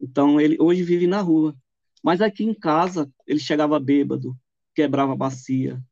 Então 0.00 0.40
ele 0.40 0.56
hoje 0.58 0.82
vive 0.82 1.06
na 1.06 1.20
rua. 1.20 1.54
Mas 2.02 2.22
aqui 2.22 2.44
em 2.44 2.54
casa 2.54 3.10
ele 3.26 3.40
chegava 3.40 3.78
bêbado, 3.78 4.34
quebrava 4.74 5.12
a 5.12 5.16
bacia. 5.16 5.82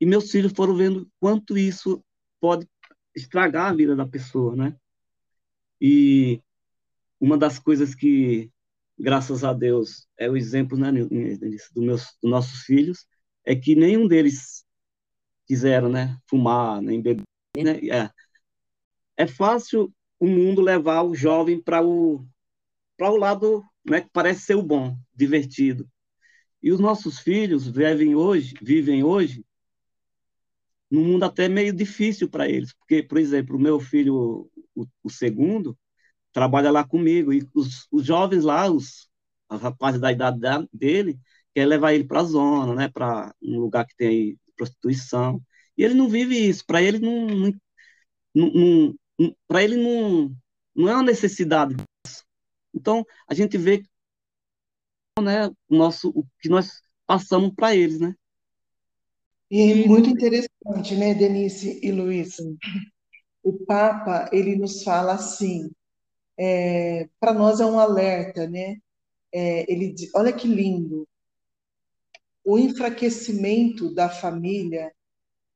E 0.00 0.06
meus 0.06 0.30
filhos 0.30 0.52
foram 0.56 0.74
vendo 0.74 1.06
quanto 1.20 1.58
isso 1.58 2.02
pode 2.42 2.68
estragar 3.14 3.70
a 3.70 3.74
vida 3.74 3.94
da 3.94 4.04
pessoa, 4.04 4.56
né? 4.56 4.76
E 5.80 6.42
uma 7.20 7.38
das 7.38 7.56
coisas 7.56 7.94
que, 7.94 8.50
graças 8.98 9.44
a 9.44 9.52
Deus, 9.52 10.08
é 10.18 10.28
o 10.28 10.36
exemplo 10.36 10.76
né, 10.76 10.90
do 10.90 11.82
meus, 11.82 12.16
dos 12.20 12.30
nossos 12.30 12.62
filhos, 12.62 13.06
é 13.44 13.54
que 13.54 13.76
nenhum 13.76 14.08
deles 14.08 14.64
quiseram 15.46 15.88
né, 15.88 16.18
fumar, 16.28 16.82
nem 16.82 17.00
beber. 17.00 17.22
Né? 17.56 17.78
É. 17.88 18.10
é 19.16 19.26
fácil 19.26 19.92
o 20.18 20.26
mundo 20.26 20.60
levar 20.60 21.02
o 21.02 21.14
jovem 21.14 21.62
para 21.62 21.84
o, 21.84 22.26
o 22.98 23.16
lado 23.16 23.64
né, 23.84 24.00
que 24.00 24.10
parece 24.12 24.40
ser 24.40 24.56
o 24.56 24.62
bom, 24.64 24.96
divertido. 25.14 25.88
E 26.60 26.72
os 26.72 26.80
nossos 26.80 27.20
filhos 27.20 27.68
vivem 27.68 28.16
hoje, 28.16 28.54
vivem 28.60 29.04
hoje 29.04 29.44
num 30.92 31.04
mundo 31.06 31.24
até 31.24 31.48
meio 31.48 31.72
difícil 31.72 32.28
para 32.28 32.46
eles, 32.48 32.74
porque, 32.74 33.02
por 33.02 33.16
exemplo, 33.16 33.56
o 33.56 33.60
meu 33.60 33.80
filho, 33.80 34.50
o, 34.74 34.86
o, 35.02 35.10
segundo, 35.10 35.76
trabalha 36.32 36.70
lá 36.70 36.84
comigo, 36.84 37.32
e 37.32 37.48
os, 37.54 37.88
os 37.90 38.04
jovens 38.04 38.44
lá, 38.44 38.70
os, 38.70 39.08
os 39.50 39.60
rapazes 39.62 40.00
da 40.00 40.12
idade 40.12 40.38
da, 40.38 40.66
dele, 40.72 41.18
quer 41.54 41.66
levar 41.66 41.94
ele 41.94 42.04
para 42.04 42.20
a 42.20 42.24
zona, 42.24 42.74
né, 42.74 42.88
para 42.90 43.34
um 43.42 43.58
lugar 43.58 43.86
que 43.86 43.96
tem 43.96 44.38
prostituição, 44.54 45.42
e 45.78 45.82
ele 45.82 45.94
não 45.94 46.10
vive 46.10 46.36
isso, 46.36 46.64
para 46.66 46.82
ele 46.82 46.98
não, 46.98 47.26
não, 47.26 47.52
não, 48.34 48.94
não 49.18 49.36
para 49.48 49.62
ele 49.64 49.76
não, 49.76 50.36
não 50.74 50.88
é 50.90 50.94
uma 50.94 51.02
necessidade 51.04 51.74
disso. 51.74 52.24
Então, 52.74 53.04
a 53.26 53.32
gente 53.34 53.56
vê 53.56 53.82
né, 55.22 55.48
o, 55.68 55.76
nosso, 55.76 56.10
o 56.10 56.26
que 56.38 56.50
nós 56.50 56.82
passamos 57.06 57.54
para 57.54 57.74
eles, 57.74 57.98
né? 57.98 58.14
E 59.54 59.86
muito 59.86 60.08
interessante, 60.08 60.94
né, 60.96 61.12
Denise 61.12 61.78
e 61.82 61.92
Luiz? 61.92 62.38
O 63.42 63.52
Papa, 63.66 64.30
ele 64.32 64.56
nos 64.56 64.82
fala 64.82 65.12
assim, 65.12 65.70
é, 66.38 67.06
para 67.20 67.34
nós 67.34 67.60
é 67.60 67.66
um 67.66 67.78
alerta, 67.78 68.48
né? 68.48 68.78
É, 69.30 69.70
ele 69.70 69.92
diz, 69.92 70.10
olha 70.14 70.32
que 70.32 70.48
lindo, 70.48 71.06
o 72.42 72.58
enfraquecimento 72.58 73.94
da 73.94 74.08
família 74.08 74.90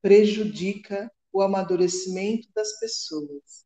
prejudica 0.03 1.11
o 1.33 1.41
amadurecimento 1.41 2.49
das 2.55 2.79
pessoas. 2.79 3.65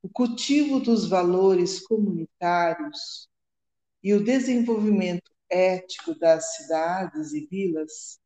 O 0.00 0.08
cultivo 0.08 0.78
dos 0.78 1.08
valores 1.08 1.80
comunitários 1.80 3.28
e 4.00 4.14
o 4.14 4.22
desenvolvimento 4.22 5.32
ético 5.50 6.16
das 6.16 6.54
cidades 6.54 7.32
e 7.32 7.44
vilas 7.50 8.22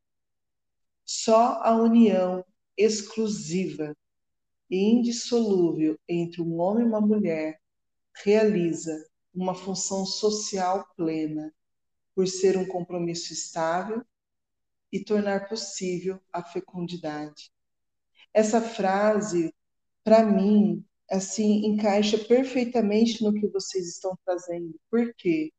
só 1.11 1.59
a 1.62 1.75
união 1.75 2.44
exclusiva 2.77 3.97
e 4.68 4.77
indissolúvel 4.77 5.99
entre 6.07 6.42
um 6.42 6.61
homem 6.61 6.85
e 6.85 6.87
uma 6.87 7.01
mulher 7.01 7.59
realiza 8.23 9.09
uma 9.35 9.55
função 9.55 10.05
social 10.05 10.87
plena, 10.94 11.51
por 12.14 12.29
ser 12.29 12.59
um 12.59 12.66
compromisso 12.66 13.33
estável 13.33 14.05
e 14.92 15.03
tornar 15.03 15.49
possível 15.49 16.21
a 16.31 16.42
fecundidade. 16.42 17.51
Essa 18.35 18.61
frase, 18.61 19.55
para 20.05 20.23
mim, 20.23 20.85
assim 21.11 21.64
encaixa 21.64 22.18
perfeitamente 22.18 23.25
no 23.25 23.33
que 23.33 23.49
vocês 23.49 23.88
estão 23.88 24.14
trazendo. 24.27 24.79
Por 24.90 25.14
quê? 25.14 25.55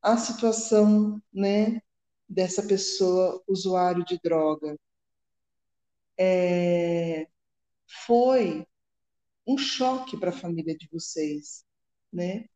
A 0.00 0.16
situação, 0.16 1.20
né, 1.30 1.82
dessa 2.30 2.62
pessoa 2.62 3.42
usuário 3.48 4.04
de 4.04 4.18
droga. 4.22 4.78
É, 6.16 7.26
foi 8.06 8.66
um 9.46 9.58
choque 9.58 10.16
para 10.16 10.30
a 10.30 10.32
família 10.32 10.76
de 10.76 10.88
vocês, 10.92 11.64
né? 12.12 12.46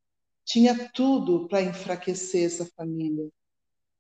Tinha 0.45 0.91
tudo 0.93 1.49
para 1.49 1.63
enfraquecer 1.63 2.45
essa 2.47 2.67
família. 2.77 3.29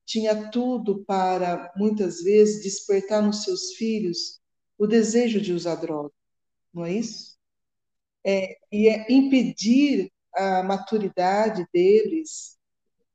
Tinha 0.06 0.50
tudo 0.50 1.04
para, 1.04 1.72
muitas 1.76 2.22
vezes, 2.22 2.62
despertar 2.62 3.22
nos 3.22 3.42
seus 3.44 3.74
filhos 3.74 4.40
o 4.78 4.86
desejo 4.86 5.40
de 5.40 5.52
usar 5.52 5.76
droga, 5.76 6.12
não 6.72 6.84
é 6.84 6.92
isso? 6.92 7.38
É, 8.24 8.58
e 8.72 8.88
é 8.88 9.06
impedir 9.10 10.12
a 10.34 10.62
maturidade 10.62 11.66
deles 11.72 12.58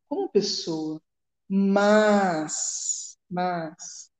como 0.07 0.29
pessoa. 0.29 1.01
Mas, 1.49 3.17
mas, 3.27 4.11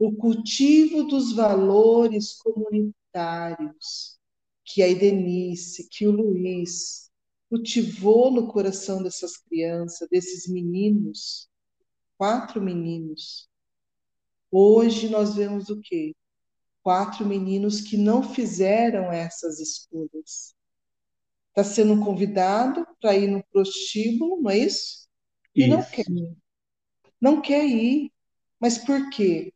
o 0.00 0.16
cultivo 0.16 1.04
dos 1.04 1.32
valores 1.32 2.34
comunitários 2.34 4.18
que 4.64 4.82
a 4.82 4.88
Idenice, 4.88 5.88
que 5.88 6.08
o 6.08 6.10
Luiz 6.10 7.08
cultivou 7.48 8.32
no 8.32 8.48
coração 8.48 9.00
dessas 9.00 9.36
crianças, 9.36 10.08
desses 10.10 10.48
meninos, 10.48 11.48
quatro 12.18 12.60
meninos. 12.60 13.48
Hoje 14.50 15.08
nós 15.08 15.36
vemos 15.36 15.68
o 15.68 15.80
quê? 15.80 16.16
Quatro 16.82 17.24
meninos 17.24 17.80
que 17.80 17.96
não 17.96 18.22
fizeram 18.22 19.12
essas 19.12 19.60
escolhas. 19.60 20.52
Está 21.50 21.62
sendo 21.62 22.04
convidado 22.04 22.84
para 23.00 23.16
ir 23.16 23.28
no 23.28 23.42
prostíbulo, 23.52 24.42
não 24.42 24.50
é 24.50 24.58
isso? 24.58 25.08
E 25.54 25.62
isso. 25.62 25.70
não 25.70 25.82
quer 25.84 26.04
não 27.20 27.40
quer 27.40 27.64
ir. 27.64 28.10
Mas 28.60 28.78
por 28.78 29.10
quê? 29.10 29.52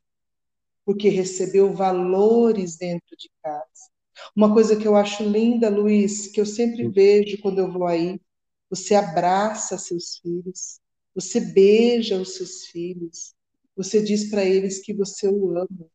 Porque 0.84 1.08
recebeu 1.08 1.72
valores 1.72 2.76
dentro 2.76 3.16
de 3.16 3.30
casa. 3.42 3.90
Uma 4.36 4.52
coisa 4.52 4.76
que 4.76 4.86
eu 4.86 4.96
acho 4.96 5.22
linda, 5.22 5.70
Luiz, 5.70 6.26
que 6.26 6.40
eu 6.40 6.46
sempre 6.46 6.88
vejo 6.88 7.40
quando 7.40 7.58
eu 7.58 7.72
vou 7.72 7.86
aí, 7.86 8.20
você 8.68 8.94
abraça 8.94 9.78
seus 9.78 10.18
filhos, 10.18 10.80
você 11.14 11.40
beija 11.40 12.20
os 12.20 12.36
seus 12.36 12.66
filhos, 12.66 13.34
você 13.76 14.02
diz 14.02 14.30
para 14.30 14.44
eles 14.44 14.78
que 14.78 14.92
você 14.92 15.26
o 15.26 15.56
ama. 15.56 15.90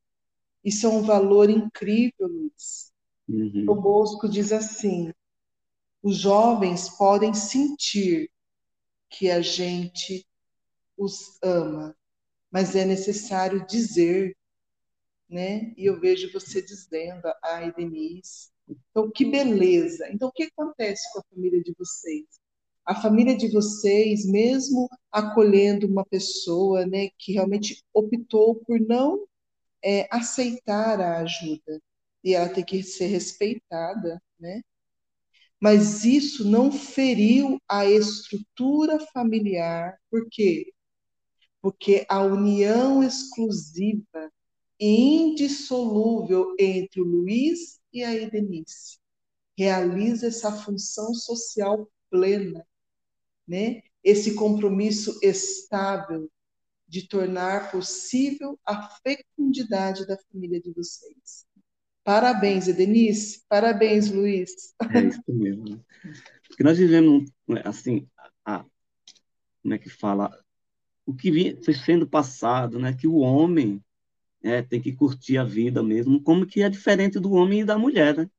Isso 0.63 0.85
é 0.85 0.89
um 0.89 1.03
valor 1.03 1.49
incrível, 1.49 2.27
Luiz. 2.27 2.91
Uhum. 3.29 3.65
O 3.69 3.75
Bosco 3.75 4.27
diz 4.27 4.51
assim: 4.51 5.13
os 6.01 6.17
jovens 6.17 6.89
podem 6.89 7.33
sentir 7.33 8.29
que 9.09 9.29
a 9.29 9.41
gente 9.41 10.25
os 10.97 11.37
ama, 11.43 11.95
mas 12.51 12.75
é 12.75 12.85
necessário 12.85 13.65
dizer, 13.67 14.35
né? 15.29 15.73
E 15.77 15.85
eu 15.85 15.99
vejo 15.99 16.31
você 16.31 16.61
dizendo, 16.61 17.23
ai, 17.43 17.73
Denise. 17.73 18.49
Então, 18.67 19.11
que 19.11 19.25
beleza. 19.25 20.07
Então, 20.11 20.29
o 20.29 20.31
que 20.31 20.43
acontece 20.43 21.03
com 21.13 21.19
a 21.19 21.23
família 21.33 21.61
de 21.61 21.73
vocês? 21.77 22.25
A 22.85 22.95
família 22.95 23.35
de 23.35 23.51
vocês, 23.51 24.25
mesmo 24.25 24.87
acolhendo 25.11 25.87
uma 25.87 26.05
pessoa, 26.05 26.85
né, 26.85 27.09
que 27.17 27.33
realmente 27.33 27.83
optou 27.93 28.55
por 28.65 28.79
não 28.79 29.25
é, 29.83 30.07
aceitar 30.11 30.99
a 31.01 31.19
ajuda, 31.19 31.81
e 32.23 32.33
ela 32.33 32.49
tem 32.49 32.63
que 32.65 32.83
ser 32.83 33.07
respeitada, 33.07 34.21
né? 34.39 34.61
Mas 35.59 36.03
isso 36.05 36.43
não 36.49 36.71
feriu 36.71 37.59
a 37.67 37.85
estrutura 37.85 38.99
familiar, 39.13 39.97
por 40.09 40.27
quê? 40.29 40.71
Porque 41.65 42.05
a 42.07 42.21
união 42.21 43.03
exclusiva 43.03 44.31
e 44.79 44.85
indissolúvel 44.85 46.55
entre 46.59 47.01
o 47.01 47.03
Luiz 47.03 47.79
e 47.91 48.03
a 48.03 48.13
Edenice 48.13 48.99
realiza 49.57 50.27
essa 50.27 50.51
função 50.51 51.11
social 51.15 51.89
plena, 52.07 52.63
né? 53.47 53.81
Esse 54.03 54.35
compromisso 54.35 55.17
estável 55.23 56.29
de 56.87 57.07
tornar 57.07 57.71
possível 57.71 58.59
a 58.63 58.87
fecundidade 58.99 60.05
da 60.05 60.19
família 60.31 60.61
de 60.61 60.71
vocês. 60.71 61.47
Parabéns, 62.03 62.67
Edenice. 62.67 63.43
Parabéns, 63.49 64.11
Luiz. 64.11 64.75
É 64.93 64.99
isso 64.99 65.23
mesmo. 65.29 65.67
Né? 65.67 65.83
Porque 66.47 66.63
nós 66.63 66.77
vivemos, 66.77 67.27
assim, 67.63 68.07
a, 68.45 68.63
como 69.63 69.73
é 69.73 69.79
que 69.79 69.89
fala? 69.89 70.44
O 71.05 71.13
que 71.13 71.57
foi 71.63 71.73
sendo 71.73 72.07
passado, 72.07 72.79
né, 72.79 72.93
que 72.93 73.07
o 73.07 73.17
homem 73.17 73.83
é, 74.43 74.61
tem 74.61 74.81
que 74.81 74.93
curtir 74.93 75.37
a 75.37 75.43
vida 75.43 75.83
mesmo, 75.83 76.21
como 76.21 76.45
que 76.45 76.61
é 76.61 76.69
diferente 76.69 77.19
do 77.19 77.33
homem 77.33 77.61
e 77.61 77.65
da 77.65 77.77
mulher, 77.77 78.17
né? 78.17 78.29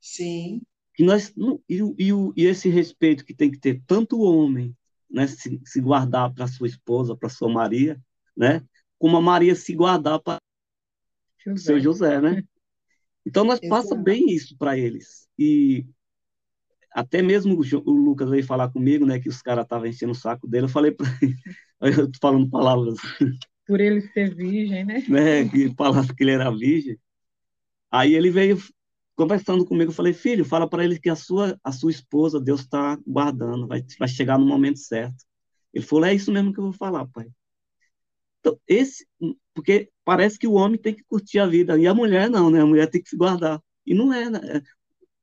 Sim. 0.00 0.62
Que 0.94 1.02
nós, 1.02 1.32
e, 1.68 1.80
e, 1.98 2.10
e 2.36 2.46
esse 2.46 2.68
respeito 2.68 3.24
que 3.24 3.34
tem 3.34 3.50
que 3.50 3.58
ter 3.58 3.82
tanto 3.86 4.16
o 4.16 4.22
homem, 4.22 4.76
né, 5.10 5.26
se, 5.26 5.60
se 5.64 5.80
guardar 5.80 6.32
para 6.32 6.46
sua 6.46 6.66
esposa, 6.66 7.16
para 7.16 7.28
sua 7.28 7.48
Maria, 7.48 8.00
né, 8.36 8.64
como 8.98 9.16
a 9.16 9.22
Maria 9.22 9.54
se 9.54 9.74
guardar 9.74 10.20
para 10.20 10.38
seu 11.56 11.78
José, 11.78 12.20
né? 12.20 12.42
Então 13.26 13.44
nós 13.44 13.60
passa 13.68 13.94
bem 13.94 14.30
isso 14.30 14.56
para 14.56 14.78
eles. 14.78 15.28
E 15.38 15.86
até 16.94 17.20
mesmo 17.20 17.58
o, 17.58 17.92
Lucas 17.92 18.30
veio 18.30 18.46
falar 18.46 18.70
comigo, 18.70 19.04
né, 19.04 19.18
que 19.18 19.28
os 19.28 19.42
caras 19.42 19.64
estavam 19.64 19.86
enchendo 19.86 20.12
o 20.12 20.16
saco 20.16 20.46
dele, 20.46 20.66
eu 20.66 20.70
falei 20.70 20.92
para 20.92 21.06
eu 21.80 22.10
tô 22.10 22.18
falando 22.20 22.48
palavras 22.48 22.96
por 23.66 23.80
ele 23.80 24.00
ser 24.12 24.34
virgem, 24.34 24.84
né? 24.84 25.02
né? 25.08 25.48
Que 25.48 25.74
falasse 25.74 26.14
que 26.14 26.22
ele 26.22 26.32
era 26.32 26.50
virgem. 26.50 26.98
Aí 27.90 28.14
ele 28.14 28.30
veio 28.30 28.58
conversando 29.16 29.64
comigo, 29.64 29.90
eu 29.90 29.94
falei, 29.94 30.12
filho, 30.12 30.44
fala 30.44 30.68
para 30.68 30.84
ele 30.84 30.98
que 30.98 31.08
a 31.08 31.14
sua, 31.14 31.58
a 31.62 31.70
sua 31.70 31.90
esposa, 31.90 32.40
Deus 32.40 32.62
está 32.62 32.98
guardando, 33.06 33.66
vai, 33.68 33.84
vai 33.98 34.08
chegar 34.08 34.38
no 34.38 34.46
momento 34.46 34.78
certo. 34.80 35.24
Ele 35.72 35.84
falou, 35.84 36.04
é 36.04 36.14
isso 36.14 36.32
mesmo 36.32 36.52
que 36.52 36.58
eu 36.58 36.64
vou 36.64 36.72
falar, 36.72 37.06
pai. 37.06 37.28
Então, 38.40 38.58
esse, 38.66 39.06
porque 39.54 39.90
parece 40.04 40.38
que 40.38 40.46
o 40.46 40.54
homem 40.54 40.78
tem 40.80 40.94
que 40.94 41.04
curtir 41.04 41.38
a 41.38 41.46
vida, 41.46 41.78
e 41.78 41.86
a 41.86 41.94
mulher 41.94 42.28
não, 42.28 42.50
né? 42.50 42.60
A 42.60 42.66
mulher 42.66 42.90
tem 42.90 43.02
que 43.02 43.08
se 43.08 43.16
guardar. 43.16 43.60
E 43.86 43.94
não 43.94 44.12
é, 44.12 44.28
né? 44.28 44.40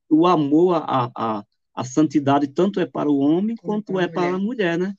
O 0.08 0.26
amor, 0.26 0.74
a, 0.76 1.10
a, 1.14 1.44
a 1.74 1.84
santidade, 1.84 2.48
tanto 2.48 2.80
é 2.80 2.86
para 2.86 3.10
o 3.10 3.18
homem 3.18 3.56
quanto 3.56 3.98
é 3.98 4.06
para 4.06 4.34
a 4.34 4.38
mulher, 4.38 4.78
né? 4.78 4.94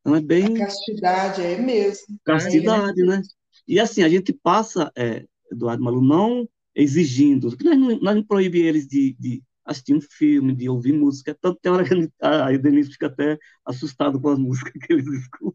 Então 0.00 0.14
é 0.14 0.20
bem. 0.20 0.56
A 0.56 0.66
castidade 0.66 1.42
é 1.42 1.58
mesmo. 1.58 2.18
Castidade, 2.24 3.00
é 3.02 3.04
né? 3.04 3.22
E 3.66 3.80
assim, 3.80 4.02
a 4.02 4.08
gente 4.08 4.32
passa, 4.32 4.90
é, 4.96 5.24
Eduardo 5.50 5.82
Malu, 5.82 6.02
não 6.02 6.48
exigindo, 6.74 7.56
nós 7.62 7.78
não, 7.78 8.00
nós 8.00 8.16
não 8.16 8.22
proíbimos 8.24 8.66
eles 8.66 8.86
de, 8.86 9.16
de, 9.18 9.42
assistir 9.64 9.94
um 9.94 10.00
filme, 10.00 10.54
de 10.54 10.68
ouvir 10.68 10.92
música, 10.92 11.36
tanto 11.40 11.60
tem 11.60 11.70
hora 11.70 11.84
que 11.84 12.10
a 12.20 12.50
Denise 12.56 12.92
fica 12.92 13.06
até 13.06 13.38
assustado 13.64 14.20
com 14.20 14.30
as 14.30 14.38
músicas 14.38 14.72
que 14.72 14.92
eles 14.92 15.06
escutam. 15.20 15.54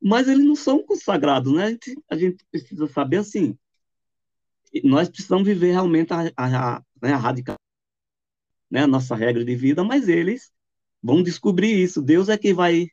Mas 0.00 0.28
eles 0.28 0.44
não 0.44 0.54
são 0.54 0.82
consagrados, 0.82 1.52
né? 1.52 1.64
A 1.64 1.70
gente, 1.70 2.02
a 2.10 2.16
gente 2.16 2.44
precisa 2.50 2.86
saber 2.86 3.18
assim, 3.18 3.56
nós 4.84 5.08
precisamos 5.08 5.46
viver 5.46 5.72
realmente 5.72 6.12
a, 6.12 6.32
a, 6.36 6.76
a, 6.76 6.82
né, 7.02 7.12
a 7.12 7.16
radical, 7.16 7.56
né, 8.70 8.82
a 8.82 8.86
nossa 8.86 9.14
regra 9.14 9.44
de 9.44 9.54
vida, 9.56 9.84
mas 9.84 10.08
eles 10.08 10.52
vão 11.02 11.22
descobrir 11.22 11.72
isso. 11.82 12.02
Deus 12.02 12.28
é 12.28 12.38
que 12.38 12.54
vai 12.54 12.88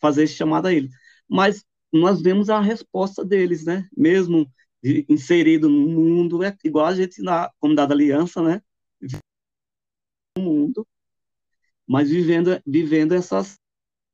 fazer 0.00 0.24
esse 0.24 0.34
chamado 0.34 0.66
a 0.66 0.72
eles. 0.72 0.90
Mas 1.28 1.64
nós 1.92 2.20
vemos 2.22 2.50
a 2.50 2.60
resposta 2.60 3.24
deles, 3.24 3.64
né? 3.64 3.88
Mesmo 3.96 4.50
inserido 5.08 5.68
no 5.68 5.88
mundo, 5.88 6.42
é 6.44 6.56
igual 6.64 6.86
a 6.86 6.94
gente 6.94 7.22
na 7.22 7.50
comunidade 7.58 7.88
da 7.88 7.94
aliança, 7.94 8.42
né? 8.42 8.62
No 10.36 10.44
mundo, 10.44 10.86
mas 11.86 12.10
vivendo, 12.10 12.60
vivendo 12.66 13.12
essas, 13.14 13.58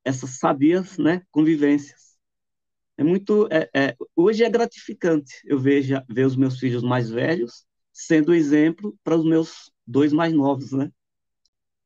essas 0.04 0.38
sabias, 0.38 0.98
né? 0.98 1.22
Convivências. 1.30 2.16
É 2.96 3.04
muito, 3.04 3.48
é, 3.50 3.68
é, 3.74 3.96
hoje 4.14 4.44
é 4.44 4.50
gratificante 4.50 5.34
eu 5.44 5.58
vejo 5.58 5.94
ver 6.08 6.26
os 6.26 6.36
meus 6.36 6.58
filhos 6.58 6.82
mais 6.82 7.10
velhos 7.10 7.66
sendo 7.92 8.34
exemplo 8.34 8.96
para 9.02 9.16
os 9.16 9.24
meus 9.24 9.72
dois 9.86 10.12
mais 10.12 10.32
novos, 10.32 10.72
né? 10.72 10.90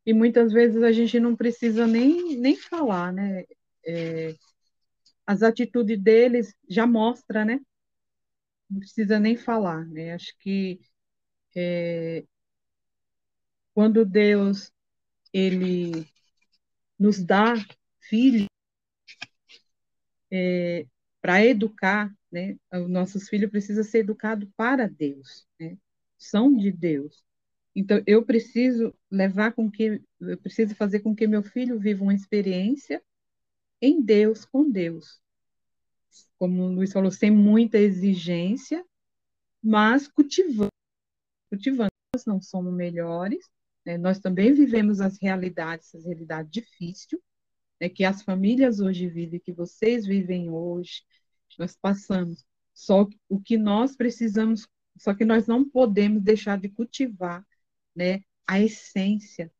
E 0.07 0.15
muitas 0.15 0.53
vezes 0.53 0.83
a 0.83 0.93
gente 0.93 1.19
não 1.21 1.37
precisa 1.37 1.87
nem, 1.87 2.39
nem 2.39 2.57
falar, 2.57 3.13
né? 3.13 3.45
É, 3.85 4.35
as 5.27 5.43
atitudes 5.43 6.01
deles 6.01 6.55
já 6.69 6.87
mostra, 6.87 7.45
né? 7.45 7.61
Não 8.71 8.79
precisa 8.81 9.19
nem 9.19 9.37
falar, 9.37 9.85
né? 9.87 10.13
Acho 10.15 10.33
que 10.39 10.81
é, 11.57 12.25
quando 13.75 14.05
Deus 14.05 14.73
ele 15.33 16.07
nos 16.99 17.23
dá 17.25 17.55
filhos 18.01 18.49
é, 20.31 20.87
para 21.21 21.45
educar, 21.45 22.15
né? 22.31 22.57
Os 22.73 22.89
nossos 22.89 23.29
filhos 23.29 23.51
precisam 23.51 23.85
ser 23.85 23.99
educados 23.99 24.49
para 24.57 24.89
Deus, 24.89 25.47
né? 25.59 25.77
São 26.19 26.55
de 26.55 26.71
Deus. 26.73 27.25
Então 27.77 28.03
eu 28.07 28.25
preciso 28.25 28.95
levar 29.11 29.53
com 29.53 29.71
que 29.71 30.03
eu 30.19 30.39
preciso 30.39 30.75
fazer 30.75 31.01
com 31.01 31.15
que 31.15 31.27
meu 31.27 31.43
filho 31.43 31.79
viva 31.79 32.03
uma 32.03 32.15
experiência 32.15 33.03
em 33.83 34.01
Deus, 34.01 34.47
com 34.47 34.69
Deus. 34.71 35.21
Como 36.39 36.63
o 36.63 36.73
Luiz 36.73 36.91
falou, 36.91 37.11
sem 37.11 37.31
muita 37.31 37.77
exigência, 37.77 38.83
mas 39.63 40.09
cultivando. 40.09 40.73
Cultivando. 41.51 41.91
Nós 42.15 42.25
não 42.25 42.41
somos 42.41 42.73
melhores, 42.73 43.45
né? 43.85 43.99
nós 43.99 44.19
também 44.19 44.55
vivemos 44.55 44.99
as 45.03 45.19
realidades, 45.21 45.95
as 45.95 46.07
realidades 46.07 46.51
difíceis, 46.51 47.21
né? 47.79 47.91
que 47.91 48.05
as 48.05 48.23
famílias 48.23 48.81
hoje 48.81 49.07
vivem, 49.07 49.39
que 49.39 49.53
vocês 49.53 50.07
vivem 50.07 50.49
hoje, 50.49 51.03
nós 51.59 51.77
passamos. 51.77 52.43
Só 52.73 53.07
o 53.29 53.39
que 53.39 53.59
nós 53.59 53.95
precisamos, 53.95 54.67
só 54.97 55.13
que 55.13 55.27
nós 55.27 55.47
não 55.47 55.69
podemos 55.69 56.23
deixar 56.23 56.59
de 56.59 56.71
cultivar 56.71 57.45
né, 57.97 58.21
a 58.47 58.61
essência 58.61 59.51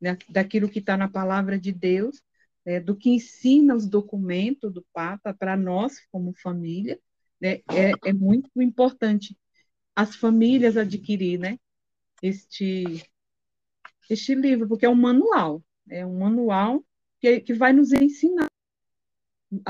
né, 0.00 0.16
daquilo 0.28 0.68
que 0.68 0.78
está 0.80 0.96
na 0.96 1.08
palavra 1.08 1.58
de 1.58 1.70
Deus 1.70 2.22
né, 2.64 2.80
do 2.80 2.96
que 2.96 3.10
ensina 3.10 3.74
os 3.74 3.86
documentos 3.86 4.72
do 4.72 4.84
Papa 4.92 5.34
para 5.34 5.56
nós, 5.56 6.00
como 6.10 6.32
família, 6.34 6.98
né, 7.40 7.60
é, 7.70 7.92
é, 8.04 8.12
muito 8.12 8.50
importante 8.60 9.36
as 9.94 10.16
famílias 10.16 10.76
adquirir 10.76 11.38
né, 11.38 11.58
este, 12.22 13.04
este 14.10 14.34
livro, 14.34 14.66
porque 14.66 14.86
é 14.86 14.88
um 14.88 14.94
manual, 14.94 15.62
é 15.88 16.04
um 16.04 16.18
manual 16.18 16.84
que, 17.20 17.40
que 17.40 17.54
vai 17.54 17.72
nos 17.72 17.92
ensinar 17.92 18.48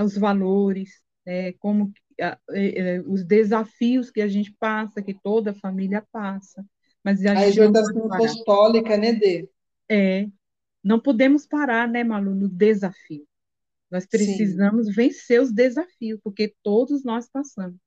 os 0.02 0.16
valores, 0.16 1.02
né, 1.26 1.52
como 1.54 1.92
a, 2.20 2.38
é, 2.50 3.00
os 3.00 3.24
desafios 3.24 4.10
que 4.10 4.22
a 4.22 4.28
gente 4.28 4.52
passa, 4.52 5.02
que 5.02 5.14
toda 5.14 5.52
família 5.52 6.06
passa. 6.12 6.64
Mas 7.04 7.24
a, 7.26 7.32
a 7.32 7.46
exortação 7.46 8.12
apostólica, 8.12 8.96
né, 8.96 9.12
Dê? 9.12 9.48
É, 9.88 10.26
não 10.82 10.98
podemos 10.98 11.46
parar, 11.46 11.86
né, 11.86 12.02
Malu, 12.02 12.34
no 12.34 12.48
desafio. 12.48 13.26
Nós 13.90 14.06
precisamos 14.06 14.86
Sim. 14.86 14.92
vencer 14.92 15.40
os 15.40 15.52
desafios, 15.52 16.18
porque 16.24 16.54
todos 16.62 17.04
nós 17.04 17.28
passamos. 17.28 17.78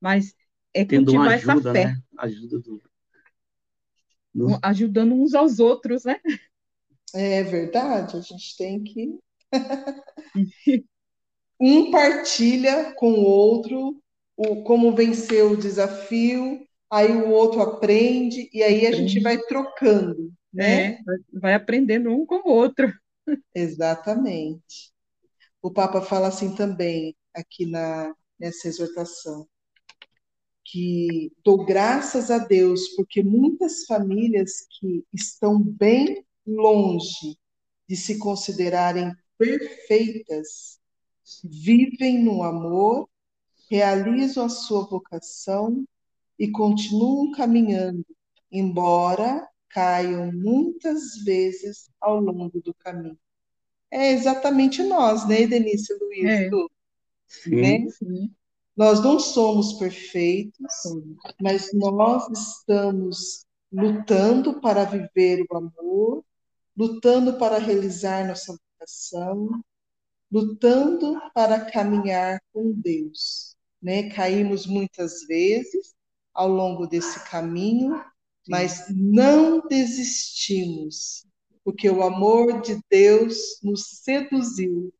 Mas 0.00 0.34
é 0.74 0.84
Tendo 0.84 1.12
cultivar 1.12 1.34
ajuda, 1.34 1.52
essa 1.52 1.72
fé. 1.72 1.84
Né? 1.86 2.02
Ajuda 2.18 2.58
do... 2.58 2.82
do... 4.34 4.58
Ajudando 4.62 5.14
uns 5.14 5.34
aos 5.34 5.60
outros, 5.60 6.04
né? 6.04 6.20
É 7.14 7.42
verdade, 7.44 8.16
a 8.16 8.20
gente 8.20 8.56
tem 8.56 8.82
que. 8.82 9.18
um 11.58 11.90
partilha 11.90 12.92
com 12.94 13.12
o 13.12 13.24
outro 13.24 14.02
o, 14.36 14.62
como 14.62 14.94
vencer 14.94 15.44
o 15.44 15.56
desafio, 15.56 16.65
aí 16.90 17.12
o 17.12 17.30
outro 17.30 17.60
aprende, 17.60 18.48
e 18.52 18.62
aí 18.62 18.86
a 18.86 18.92
gente 18.92 19.20
vai 19.20 19.38
trocando 19.38 20.32
né? 20.56 20.94
É, 20.94 20.98
vai 21.34 21.54
aprendendo 21.54 22.10
um 22.10 22.24
com 22.24 22.36
o 22.36 22.52
outro. 22.52 22.90
Exatamente. 23.54 24.90
O 25.60 25.70
Papa 25.70 26.00
fala 26.00 26.28
assim 26.28 26.54
também, 26.54 27.14
aqui 27.34 27.66
na, 27.66 28.14
nessa 28.38 28.66
exortação, 28.66 29.46
que 30.64 31.30
dou 31.44 31.64
graças 31.64 32.30
a 32.30 32.38
Deus, 32.38 32.88
porque 32.96 33.22
muitas 33.22 33.84
famílias 33.84 34.66
que 34.70 35.04
estão 35.12 35.60
bem 35.60 36.24
longe 36.46 37.36
de 37.86 37.96
se 37.96 38.18
considerarem 38.18 39.12
perfeitas, 39.36 40.80
vivem 41.44 42.22
no 42.22 42.42
amor, 42.42 43.08
realizam 43.68 44.46
a 44.46 44.48
sua 44.48 44.86
vocação 44.86 45.84
e 46.38 46.50
continuam 46.50 47.30
caminhando, 47.32 48.04
embora 48.50 49.46
caiam 49.68 50.32
muitas 50.32 51.22
vezes 51.24 51.90
ao 52.00 52.20
longo 52.20 52.60
do 52.60 52.74
caminho. 52.74 53.18
É 53.90 54.12
exatamente 54.12 54.82
nós, 54.82 55.26
né, 55.28 55.46
Denise 55.46 55.92
Luiz? 56.00 56.24
É. 56.24 56.50
Sim, 57.26 57.56
né? 57.56 57.90
sim. 57.90 58.30
Nós 58.76 59.02
não 59.02 59.18
somos 59.18 59.74
perfeitos, 59.74 60.66
mas 61.40 61.72
nós 61.72 62.28
estamos 62.30 63.46
lutando 63.72 64.60
para 64.60 64.84
viver 64.84 65.44
o 65.50 65.56
amor, 65.56 66.24
lutando 66.76 67.38
para 67.38 67.58
realizar 67.58 68.28
nossa 68.28 68.54
vocação, 68.78 69.48
lutando 70.30 71.18
para 71.34 71.64
caminhar 71.70 72.40
com 72.52 72.72
Deus. 72.72 73.56
Né? 73.80 74.10
Caímos 74.10 74.66
muitas 74.66 75.26
vezes 75.26 75.95
ao 76.36 76.48
longo 76.48 76.86
desse 76.86 77.18
caminho, 77.28 78.04
mas 78.46 78.86
não 78.90 79.66
desistimos, 79.66 81.26
porque 81.64 81.88
o 81.88 82.02
amor 82.02 82.60
de 82.60 82.78
Deus 82.90 83.58
nos 83.62 84.02
seduziu. 84.02 84.92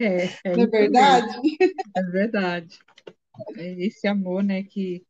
É, 0.00 0.24
é 0.44 0.56
não 0.56 0.64
é 0.64 0.66
verdade? 0.66 1.40
É 1.96 2.02
verdade. 2.02 2.78
É 3.56 3.86
esse 3.86 4.08
amor, 4.08 4.42
né, 4.42 4.62
que 4.64 5.06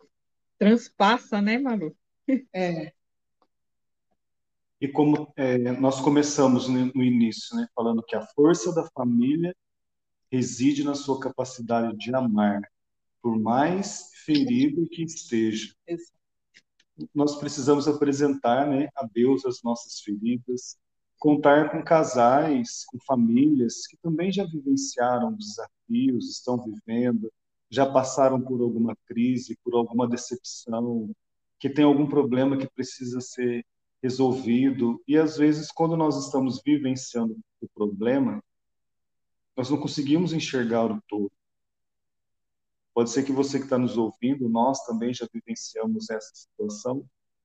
transpassa, 0.58 1.40
né, 1.40 1.58
Malu? 1.58 1.96
É. 2.52 2.92
E 4.80 4.88
como 4.88 5.32
é, 5.36 5.58
nós 5.72 6.00
começamos 6.00 6.68
no 6.68 7.02
início, 7.02 7.56
né, 7.56 7.66
falando 7.74 8.02
que 8.02 8.14
a 8.14 8.26
força 8.34 8.72
da 8.74 8.84
família 8.94 9.54
reside 10.30 10.84
na 10.84 10.94
sua 10.94 11.18
capacidade 11.18 11.96
de 11.96 12.14
amar, 12.14 12.60
por 13.22 13.38
mais 13.38 14.10
ferido 14.28 14.86
que 14.90 15.02
esteja. 15.02 15.74
Nós 17.14 17.36
precisamos 17.36 17.88
apresentar 17.88 18.68
né, 18.68 18.90
a 18.94 19.06
Deus 19.06 19.46
as 19.46 19.62
nossas 19.62 20.00
feridas, 20.00 20.76
contar 21.18 21.70
com 21.70 21.82
casais, 21.82 22.84
com 22.86 22.98
famílias 23.06 23.86
que 23.86 23.96
também 23.96 24.30
já 24.30 24.44
vivenciaram 24.44 25.32
desafios, 25.32 26.30
estão 26.30 26.62
vivendo, 26.62 27.32
já 27.70 27.90
passaram 27.90 28.38
por 28.38 28.60
alguma 28.60 28.94
crise, 29.06 29.58
por 29.64 29.74
alguma 29.74 30.06
decepção, 30.06 31.10
que 31.58 31.70
tem 31.70 31.86
algum 31.86 32.06
problema 32.06 32.58
que 32.58 32.68
precisa 32.68 33.22
ser 33.22 33.64
resolvido. 34.02 35.02
E 35.08 35.16
às 35.16 35.38
vezes, 35.38 35.72
quando 35.72 35.96
nós 35.96 36.22
estamos 36.22 36.60
vivenciando 36.62 37.34
o 37.62 37.68
problema, 37.74 38.42
nós 39.56 39.70
não 39.70 39.78
conseguimos 39.78 40.34
enxergar 40.34 40.92
o 40.92 41.02
todo. 41.08 41.32
Pode 42.98 43.10
ser 43.10 43.22
que 43.22 43.30
você 43.30 43.58
que 43.58 43.64
está 43.66 43.78
nos 43.78 43.96
ouvindo, 43.96 44.48
nós 44.48 44.84
também 44.84 45.14
já 45.14 45.24
vivenciamos 45.32 46.10
essa 46.10 46.32
situação 46.34 47.04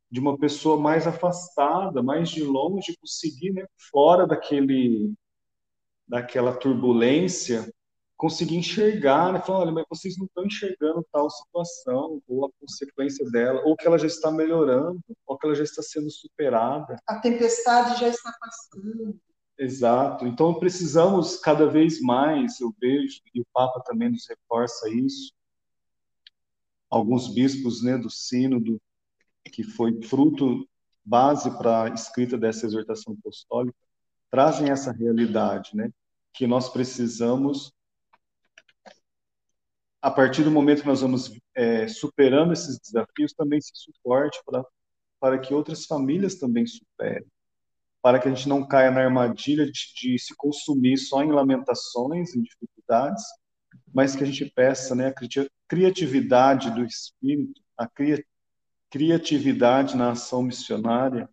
de 0.10 0.20
uma 0.20 0.36
pessoa 0.36 0.82
mais 0.82 1.06
afastada, 1.06 2.02
mais 2.02 2.32
de 2.32 2.44
longe, 2.44 2.98
conseguir, 3.00 3.52
né, 3.52 3.64
fora 3.92 4.26
daquele, 4.26 5.14
daquela 6.08 6.56
turbulência, 6.56 7.72
conseguir 8.18 8.58
enxergar, 8.58 9.32
né? 9.32 9.42
Falar, 9.42 9.60
olha, 9.60 9.72
mas 9.72 9.86
vocês 9.88 10.18
não 10.18 10.26
estão 10.26 10.44
enxergando 10.44 11.06
tal 11.12 11.30
situação, 11.30 12.20
ou 12.28 12.48
a 12.48 12.50
consequência 12.60 13.24
dela, 13.30 13.62
ou 13.64 13.76
que 13.76 13.86
ela 13.86 14.00
já 14.00 14.08
está 14.08 14.32
melhorando, 14.32 15.00
ou 15.28 15.38
que 15.38 15.46
ela 15.46 15.54
já 15.54 15.66
está 15.66 15.84
sendo 15.84 16.10
superada. 16.10 16.98
A 17.06 17.20
tempestade 17.20 18.00
já 18.00 18.08
está 18.08 18.34
passando. 18.42 19.20
Exato. 19.60 20.26
Então 20.26 20.56
precisamos 20.56 21.38
cada 21.38 21.68
vez 21.68 22.02
mais, 22.02 22.60
eu 22.60 22.74
vejo, 22.82 23.22
e 23.36 23.40
o 23.40 23.46
Papa 23.54 23.84
também 23.86 24.10
nos 24.10 24.28
reforça 24.28 24.90
isso. 24.90 25.32
Alguns 26.94 27.34
bispos, 27.34 27.82
né, 27.82 27.98
do 27.98 28.10
sínodo, 28.10 28.80
que 29.52 29.64
foi 29.64 30.00
fruto 30.04 30.68
base 31.04 31.50
para 31.58 31.86
a 31.86 31.90
escrita 31.90 32.38
dessa 32.38 32.68
exortação 32.68 33.16
apostólica, 33.20 33.78
trazem 34.30 34.70
essa 34.70 34.92
realidade, 34.92 35.72
né, 35.74 35.90
que 36.32 36.46
nós 36.46 36.70
precisamos 36.70 37.74
a 40.04 40.12
partir 40.12 40.44
do 40.44 40.52
momento 40.52 40.82
que 40.82 40.88
nós 40.88 41.02
vamos 41.02 41.32
é, 41.56 41.88
superando 41.88 42.52
esses 42.52 42.78
desafios, 42.78 43.32
também 43.32 43.62
se 43.62 43.72
suporte 43.74 44.38
para, 44.46 44.62
para 45.18 45.40
que 45.40 45.54
outras 45.54 45.86
famílias 45.86 46.36
também 46.36 46.68
superem. 46.68 47.26
Para 48.02 48.20
que 48.20 48.28
a 48.28 48.34
gente 48.34 48.50
não 48.50 48.68
caia 48.68 48.92
na 48.92 49.00
armadilha 49.00 49.66
de, 49.66 49.72
de 49.96 50.20
se 50.20 50.36
consumir 50.36 50.98
só 50.98 51.24
em 51.24 51.32
lamentações, 51.32 52.36
em 52.36 52.44
dificuldades, 52.44 53.24
mas 53.94 54.14
que 54.14 54.24
a 54.24 54.28
gente 54.28 54.52
peça 54.54 54.94
né, 54.94 55.08
a 55.08 55.14
criatividade 55.74 56.70
do 56.70 56.86
espírito, 56.86 57.60
a 57.76 57.88
cria, 57.88 58.24
criatividade 58.92 59.98
na 59.98 60.12
ação 60.12 60.44
missionária, 60.44 61.28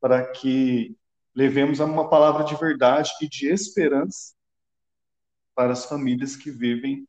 para 0.00 0.26
que 0.32 0.96
levemos 1.34 1.78
uma 1.78 2.08
palavra 2.08 2.44
de 2.44 2.56
verdade 2.56 3.10
e 3.20 3.28
de 3.28 3.48
esperança 3.48 4.34
para 5.54 5.72
as 5.72 5.84
famílias 5.84 6.34
que 6.34 6.50
vivem 6.50 7.06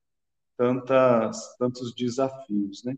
tantas, 0.58 1.56
tantos 1.58 1.96
desafios, 1.96 2.84
né? 2.84 2.98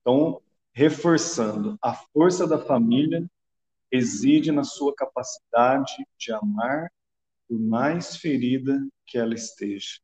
Então, 0.00 0.42
reforçando, 0.72 1.78
a 1.80 1.94
força 1.94 2.48
da 2.48 2.58
família 2.58 3.30
reside 3.92 4.50
na 4.50 4.64
sua 4.64 4.92
capacidade 4.92 6.04
de 6.18 6.32
amar 6.32 6.90
por 7.48 7.60
mais 7.60 8.16
ferida 8.16 8.76
que 9.06 9.16
ela 9.16 9.34
esteja. 9.34 10.00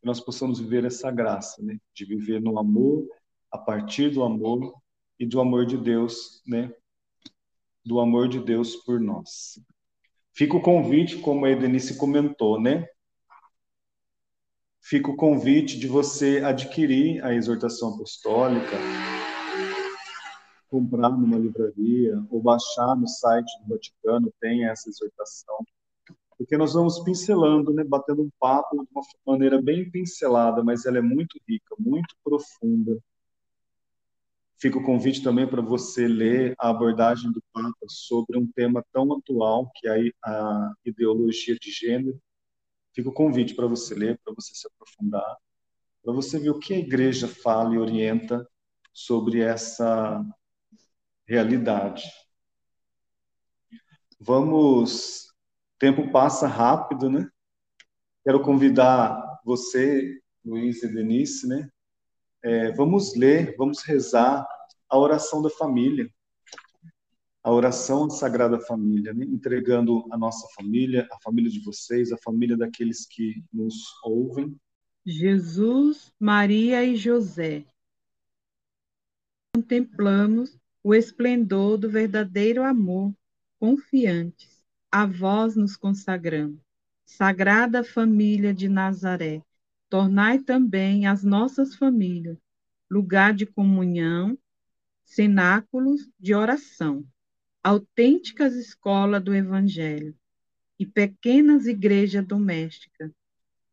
Que 0.00 0.06
nós 0.06 0.20
possamos 0.20 0.58
viver 0.58 0.84
essa 0.84 1.10
graça, 1.10 1.62
né? 1.62 1.78
De 1.94 2.04
viver 2.04 2.40
no 2.40 2.58
amor, 2.58 3.06
a 3.50 3.58
partir 3.58 4.10
do 4.10 4.22
amor 4.22 4.74
e 5.18 5.26
do 5.26 5.40
amor 5.40 5.66
de 5.66 5.76
Deus, 5.76 6.42
né? 6.46 6.72
Do 7.84 8.00
amor 8.00 8.28
de 8.28 8.40
Deus 8.40 8.76
por 8.76 9.00
nós. 9.00 9.60
Fica 10.32 10.56
o 10.56 10.62
convite, 10.62 11.18
como 11.18 11.44
a 11.44 11.50
Edenice 11.50 11.96
comentou, 11.96 12.60
né? 12.60 12.86
fica 14.80 15.10
o 15.10 15.16
convite 15.16 15.78
de 15.78 15.86
você 15.86 16.42
adquirir 16.44 17.24
a 17.24 17.34
exortação 17.34 17.94
apostólica, 17.94 18.76
comprar 20.68 21.10
numa 21.10 21.38
livraria 21.38 22.20
ou 22.30 22.40
baixar 22.40 22.96
no 22.96 23.06
site 23.06 23.50
do 23.62 23.74
Vaticano, 23.74 24.32
tem 24.40 24.66
essa 24.66 24.88
exortação. 24.88 25.56
Porque 26.50 26.58
nós 26.58 26.72
vamos 26.72 26.98
pincelando, 27.04 27.72
né, 27.72 27.84
batendo 27.84 28.22
um 28.22 28.30
papo 28.40 28.76
de 28.76 28.88
uma 28.92 29.04
maneira 29.24 29.62
bem 29.62 29.88
pincelada, 29.88 30.64
mas 30.64 30.84
ela 30.84 30.98
é 30.98 31.00
muito 31.00 31.38
rica, 31.48 31.76
muito 31.78 32.12
profunda. 32.24 32.98
Fica 34.58 34.76
o 34.76 34.82
convite 34.82 35.22
também 35.22 35.46
para 35.46 35.62
você 35.62 36.08
ler 36.08 36.56
a 36.58 36.70
abordagem 36.70 37.30
do 37.30 37.40
Papa 37.52 37.86
sobre 37.86 38.36
um 38.36 38.48
tema 38.48 38.84
tão 38.92 39.12
atual 39.12 39.70
que 39.76 39.86
é 39.86 40.10
a 40.24 40.72
ideologia 40.84 41.54
de 41.54 41.70
gênero, 41.70 42.20
Fica 42.92 43.08
o 43.08 43.14
convite 43.14 43.54
para 43.54 43.68
você 43.68 43.94
ler, 43.94 44.18
para 44.24 44.34
você 44.34 44.52
se 44.52 44.66
aprofundar, 44.66 45.36
para 46.02 46.12
você 46.12 46.36
ver 46.36 46.50
o 46.50 46.58
que 46.58 46.74
a 46.74 46.78
igreja 46.78 47.28
fala 47.28 47.72
e 47.76 47.78
orienta 47.78 48.44
sobre 48.92 49.40
essa 49.40 50.20
realidade. 51.28 52.10
Vamos. 54.18 55.29
Tempo 55.80 56.12
passa 56.12 56.46
rápido, 56.46 57.10
né? 57.10 57.28
Quero 58.22 58.40
convidar 58.40 59.40
você, 59.44 60.20
Luiz 60.44 60.80
e 60.84 60.94
Denise, 60.94 61.48
né? 61.48 61.68
É, 62.40 62.70
vamos 62.72 63.16
ler, 63.16 63.56
vamos 63.58 63.82
rezar 63.82 64.46
a 64.88 64.96
oração 64.96 65.42
da 65.42 65.50
família 65.50 66.08
a 67.42 67.50
oração 67.50 68.04
à 68.04 68.10
Sagrada 68.10 68.60
Família, 68.60 69.14
né? 69.14 69.24
entregando 69.24 70.06
a 70.10 70.18
nossa 70.18 70.46
família, 70.54 71.08
a 71.10 71.18
família 71.22 71.50
de 71.50 71.60
vocês, 71.60 72.12
a 72.12 72.18
família 72.18 72.56
daqueles 72.56 73.06
que 73.06 73.42
nos 73.52 73.76
ouvem. 74.04 74.54
Jesus, 75.06 76.12
Maria 76.20 76.84
e 76.84 76.96
José. 76.96 77.64
Contemplamos 79.54 80.58
o 80.82 80.94
esplendor 80.94 81.78
do 81.78 81.88
verdadeiro 81.88 82.62
amor, 82.62 83.12
confiantes. 83.58 84.59
A 84.92 85.06
vós 85.06 85.54
nos 85.54 85.76
consagramos. 85.76 86.60
Sagrada 87.04 87.84
Família 87.84 88.52
de 88.52 88.68
Nazaré, 88.68 89.42
tornai 89.88 90.40
também 90.40 91.06
as 91.06 91.22
nossas 91.22 91.74
famílias 91.76 92.36
lugar 92.90 93.32
de 93.32 93.46
comunhão, 93.46 94.36
cenáculos 95.04 96.10
de 96.18 96.34
oração 96.34 97.06
autênticas 97.62 98.54
escolas 98.54 99.22
do 99.22 99.34
Evangelho 99.34 100.16
e 100.78 100.86
pequenas 100.86 101.66
igrejas 101.66 102.26
domésticas, 102.26 103.12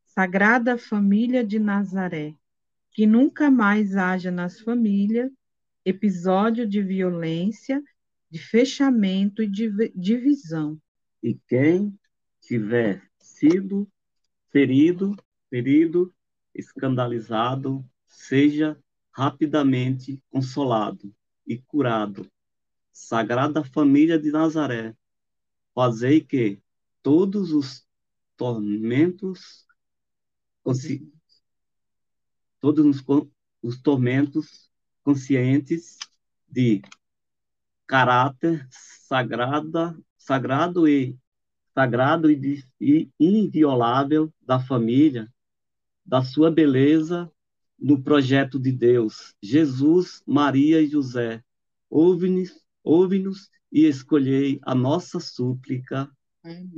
Sagrada 0.03 0.77
Família 0.77 1.43
de 1.43 1.57
Nazaré, 1.57 2.35
que 2.91 3.07
nunca 3.07 3.49
mais 3.49 3.95
haja 3.95 4.29
nas 4.29 4.59
famílias 4.59 5.31
episódio 5.85 6.67
de 6.67 6.81
violência, 6.81 7.81
de 8.29 8.39
fechamento 8.39 9.41
e 9.41 9.47
de 9.47 9.71
divisão. 9.95 10.77
E 11.21 11.35
quem 11.47 11.97
tiver 12.41 13.09
sido 13.17 13.89
ferido, 14.49 15.15
ferido, 15.49 16.13
escandalizado, 16.53 17.85
seja 18.05 18.81
rapidamente 19.11 20.21
consolado 20.29 21.13
e 21.45 21.57
curado. 21.57 22.29
Sagrada 22.91 23.63
Família 23.63 24.17
de 24.17 24.31
Nazaré, 24.31 24.95
fazei 25.73 26.21
que 26.21 26.61
todos 27.01 27.51
os 27.51 27.87
tormentos, 28.35 29.67
todos 32.59 32.85
os, 32.85 33.05
os 33.61 33.81
tormentos 33.81 34.71
conscientes 35.03 35.97
de 36.47 36.81
caráter 37.85 38.67
sagrada, 38.69 39.97
sagrado 40.27 40.85
e 40.89 41.17
sagrado 41.73 42.29
e, 42.29 42.61
e 42.81 43.09
inviolável 43.17 44.29
da 44.41 44.59
família, 44.59 45.31
da 46.05 46.21
sua 46.21 46.51
beleza 46.51 47.31
no 47.79 48.03
projeto 48.03 48.59
de 48.59 48.73
Deus. 48.73 49.33
Jesus, 49.41 50.21
Maria 50.27 50.81
e 50.81 50.87
José, 50.87 51.41
ouve-nos 51.89 52.51
ouve-nos 52.83 53.49
e 53.71 53.85
escolhei 53.85 54.59
a 54.63 54.75
nossa 54.75 55.17
súplica. 55.17 56.11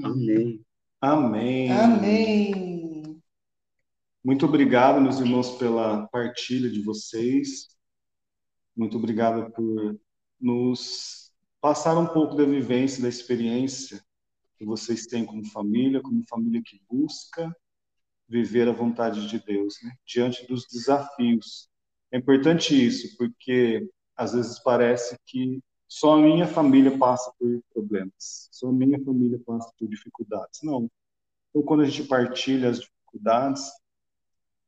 Amém. 0.03 0.63
Amém. 1.01 1.71
Amém. 1.71 3.21
Muito 4.23 4.45
obrigado, 4.45 5.01
meus 5.01 5.19
irmãos, 5.19 5.57
pela 5.57 6.07
partilha 6.07 6.69
de 6.69 6.83
vocês. 6.83 7.69
Muito 8.75 8.97
obrigado 8.97 9.51
por 9.51 9.99
nos 10.39 11.28
passar 11.61 11.97
um 11.97 12.07
pouco 12.07 12.35
da 12.35 12.45
vivência, 12.45 13.01
da 13.01 13.09
experiência 13.09 14.03
que 14.57 14.65
vocês 14.65 15.05
têm 15.05 15.25
como 15.25 15.45
família, 15.45 16.01
como 16.01 16.23
família 16.27 16.61
que 16.63 16.81
busca 16.89 17.55
viver 18.27 18.67
a 18.67 18.73
vontade 18.73 19.27
de 19.27 19.39
Deus, 19.39 19.75
né? 19.81 19.91
diante 20.05 20.45
dos 20.47 20.65
desafios. 20.67 21.69
É 22.11 22.17
importante 22.17 22.75
isso, 22.75 23.17
porque 23.17 23.89
às 24.15 24.33
vezes 24.33 24.59
parece 24.59 25.17
que 25.25 25.59
só 25.87 26.15
a 26.15 26.21
minha 26.21 26.45
família 26.45 26.95
passa 26.97 27.33
por 27.39 27.63
problemas, 27.73 28.47
só 28.51 28.67
a 28.67 28.71
minha 28.71 29.03
família 29.03 29.39
passa 29.45 29.71
por 29.77 29.87
dificuldades. 29.87 30.61
Não. 30.61 30.89
Então, 31.49 31.63
quando 31.63 31.81
a 31.81 31.85
gente 31.85 32.07
partilha 32.07 32.69
as 32.69 32.79
dificuldades 32.79 33.63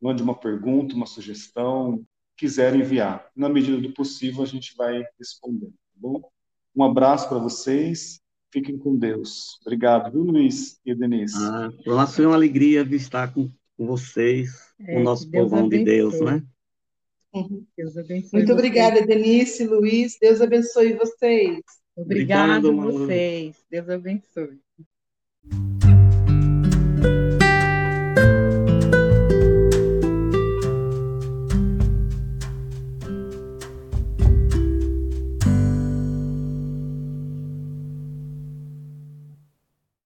Mande 0.00 0.22
uma 0.22 0.38
pergunta, 0.38 0.94
uma 0.94 1.06
sugestão, 1.06 2.04
quiser 2.36 2.74
enviar. 2.74 3.30
Na 3.34 3.48
medida 3.48 3.80
do 3.80 3.92
possível, 3.92 4.42
a 4.42 4.46
gente 4.46 4.76
vai 4.76 5.04
respondendo, 5.18 5.72
tá 5.72 5.96
bom? 5.96 6.30
Um 6.74 6.84
abraço 6.84 7.28
para 7.28 7.38
vocês. 7.38 8.19
Fiquem 8.52 8.76
com 8.76 8.96
Deus. 8.96 9.58
Obrigado, 9.62 10.10
viu, 10.10 10.22
Luiz 10.22 10.80
e 10.84 10.94
Denise? 10.94 11.36
Ah, 11.36 11.70
nós 11.86 12.14
foi 12.14 12.26
uma 12.26 12.34
alegria 12.34 12.82
estar 12.82 13.32
com 13.32 13.48
com 13.80 13.86
vocês, 13.86 14.74
é, 14.86 14.98
o 14.98 15.02
nosso 15.02 15.30
povão 15.30 15.66
de 15.66 15.82
Deus, 15.82 16.20
né? 16.20 16.42
Uhum. 17.32 17.64
Deus 17.74 17.96
abençoe 17.96 18.40
Muito 18.40 18.52
obrigada, 18.52 19.06
Denise, 19.06 19.66
Luiz. 19.66 20.18
Deus 20.20 20.42
abençoe 20.42 20.92
vocês. 20.92 21.62
Obrigado, 21.96 22.68
Obrigado 22.68 22.92
vocês. 22.92 23.56
Deus 23.70 23.88
abençoe. 23.88 24.60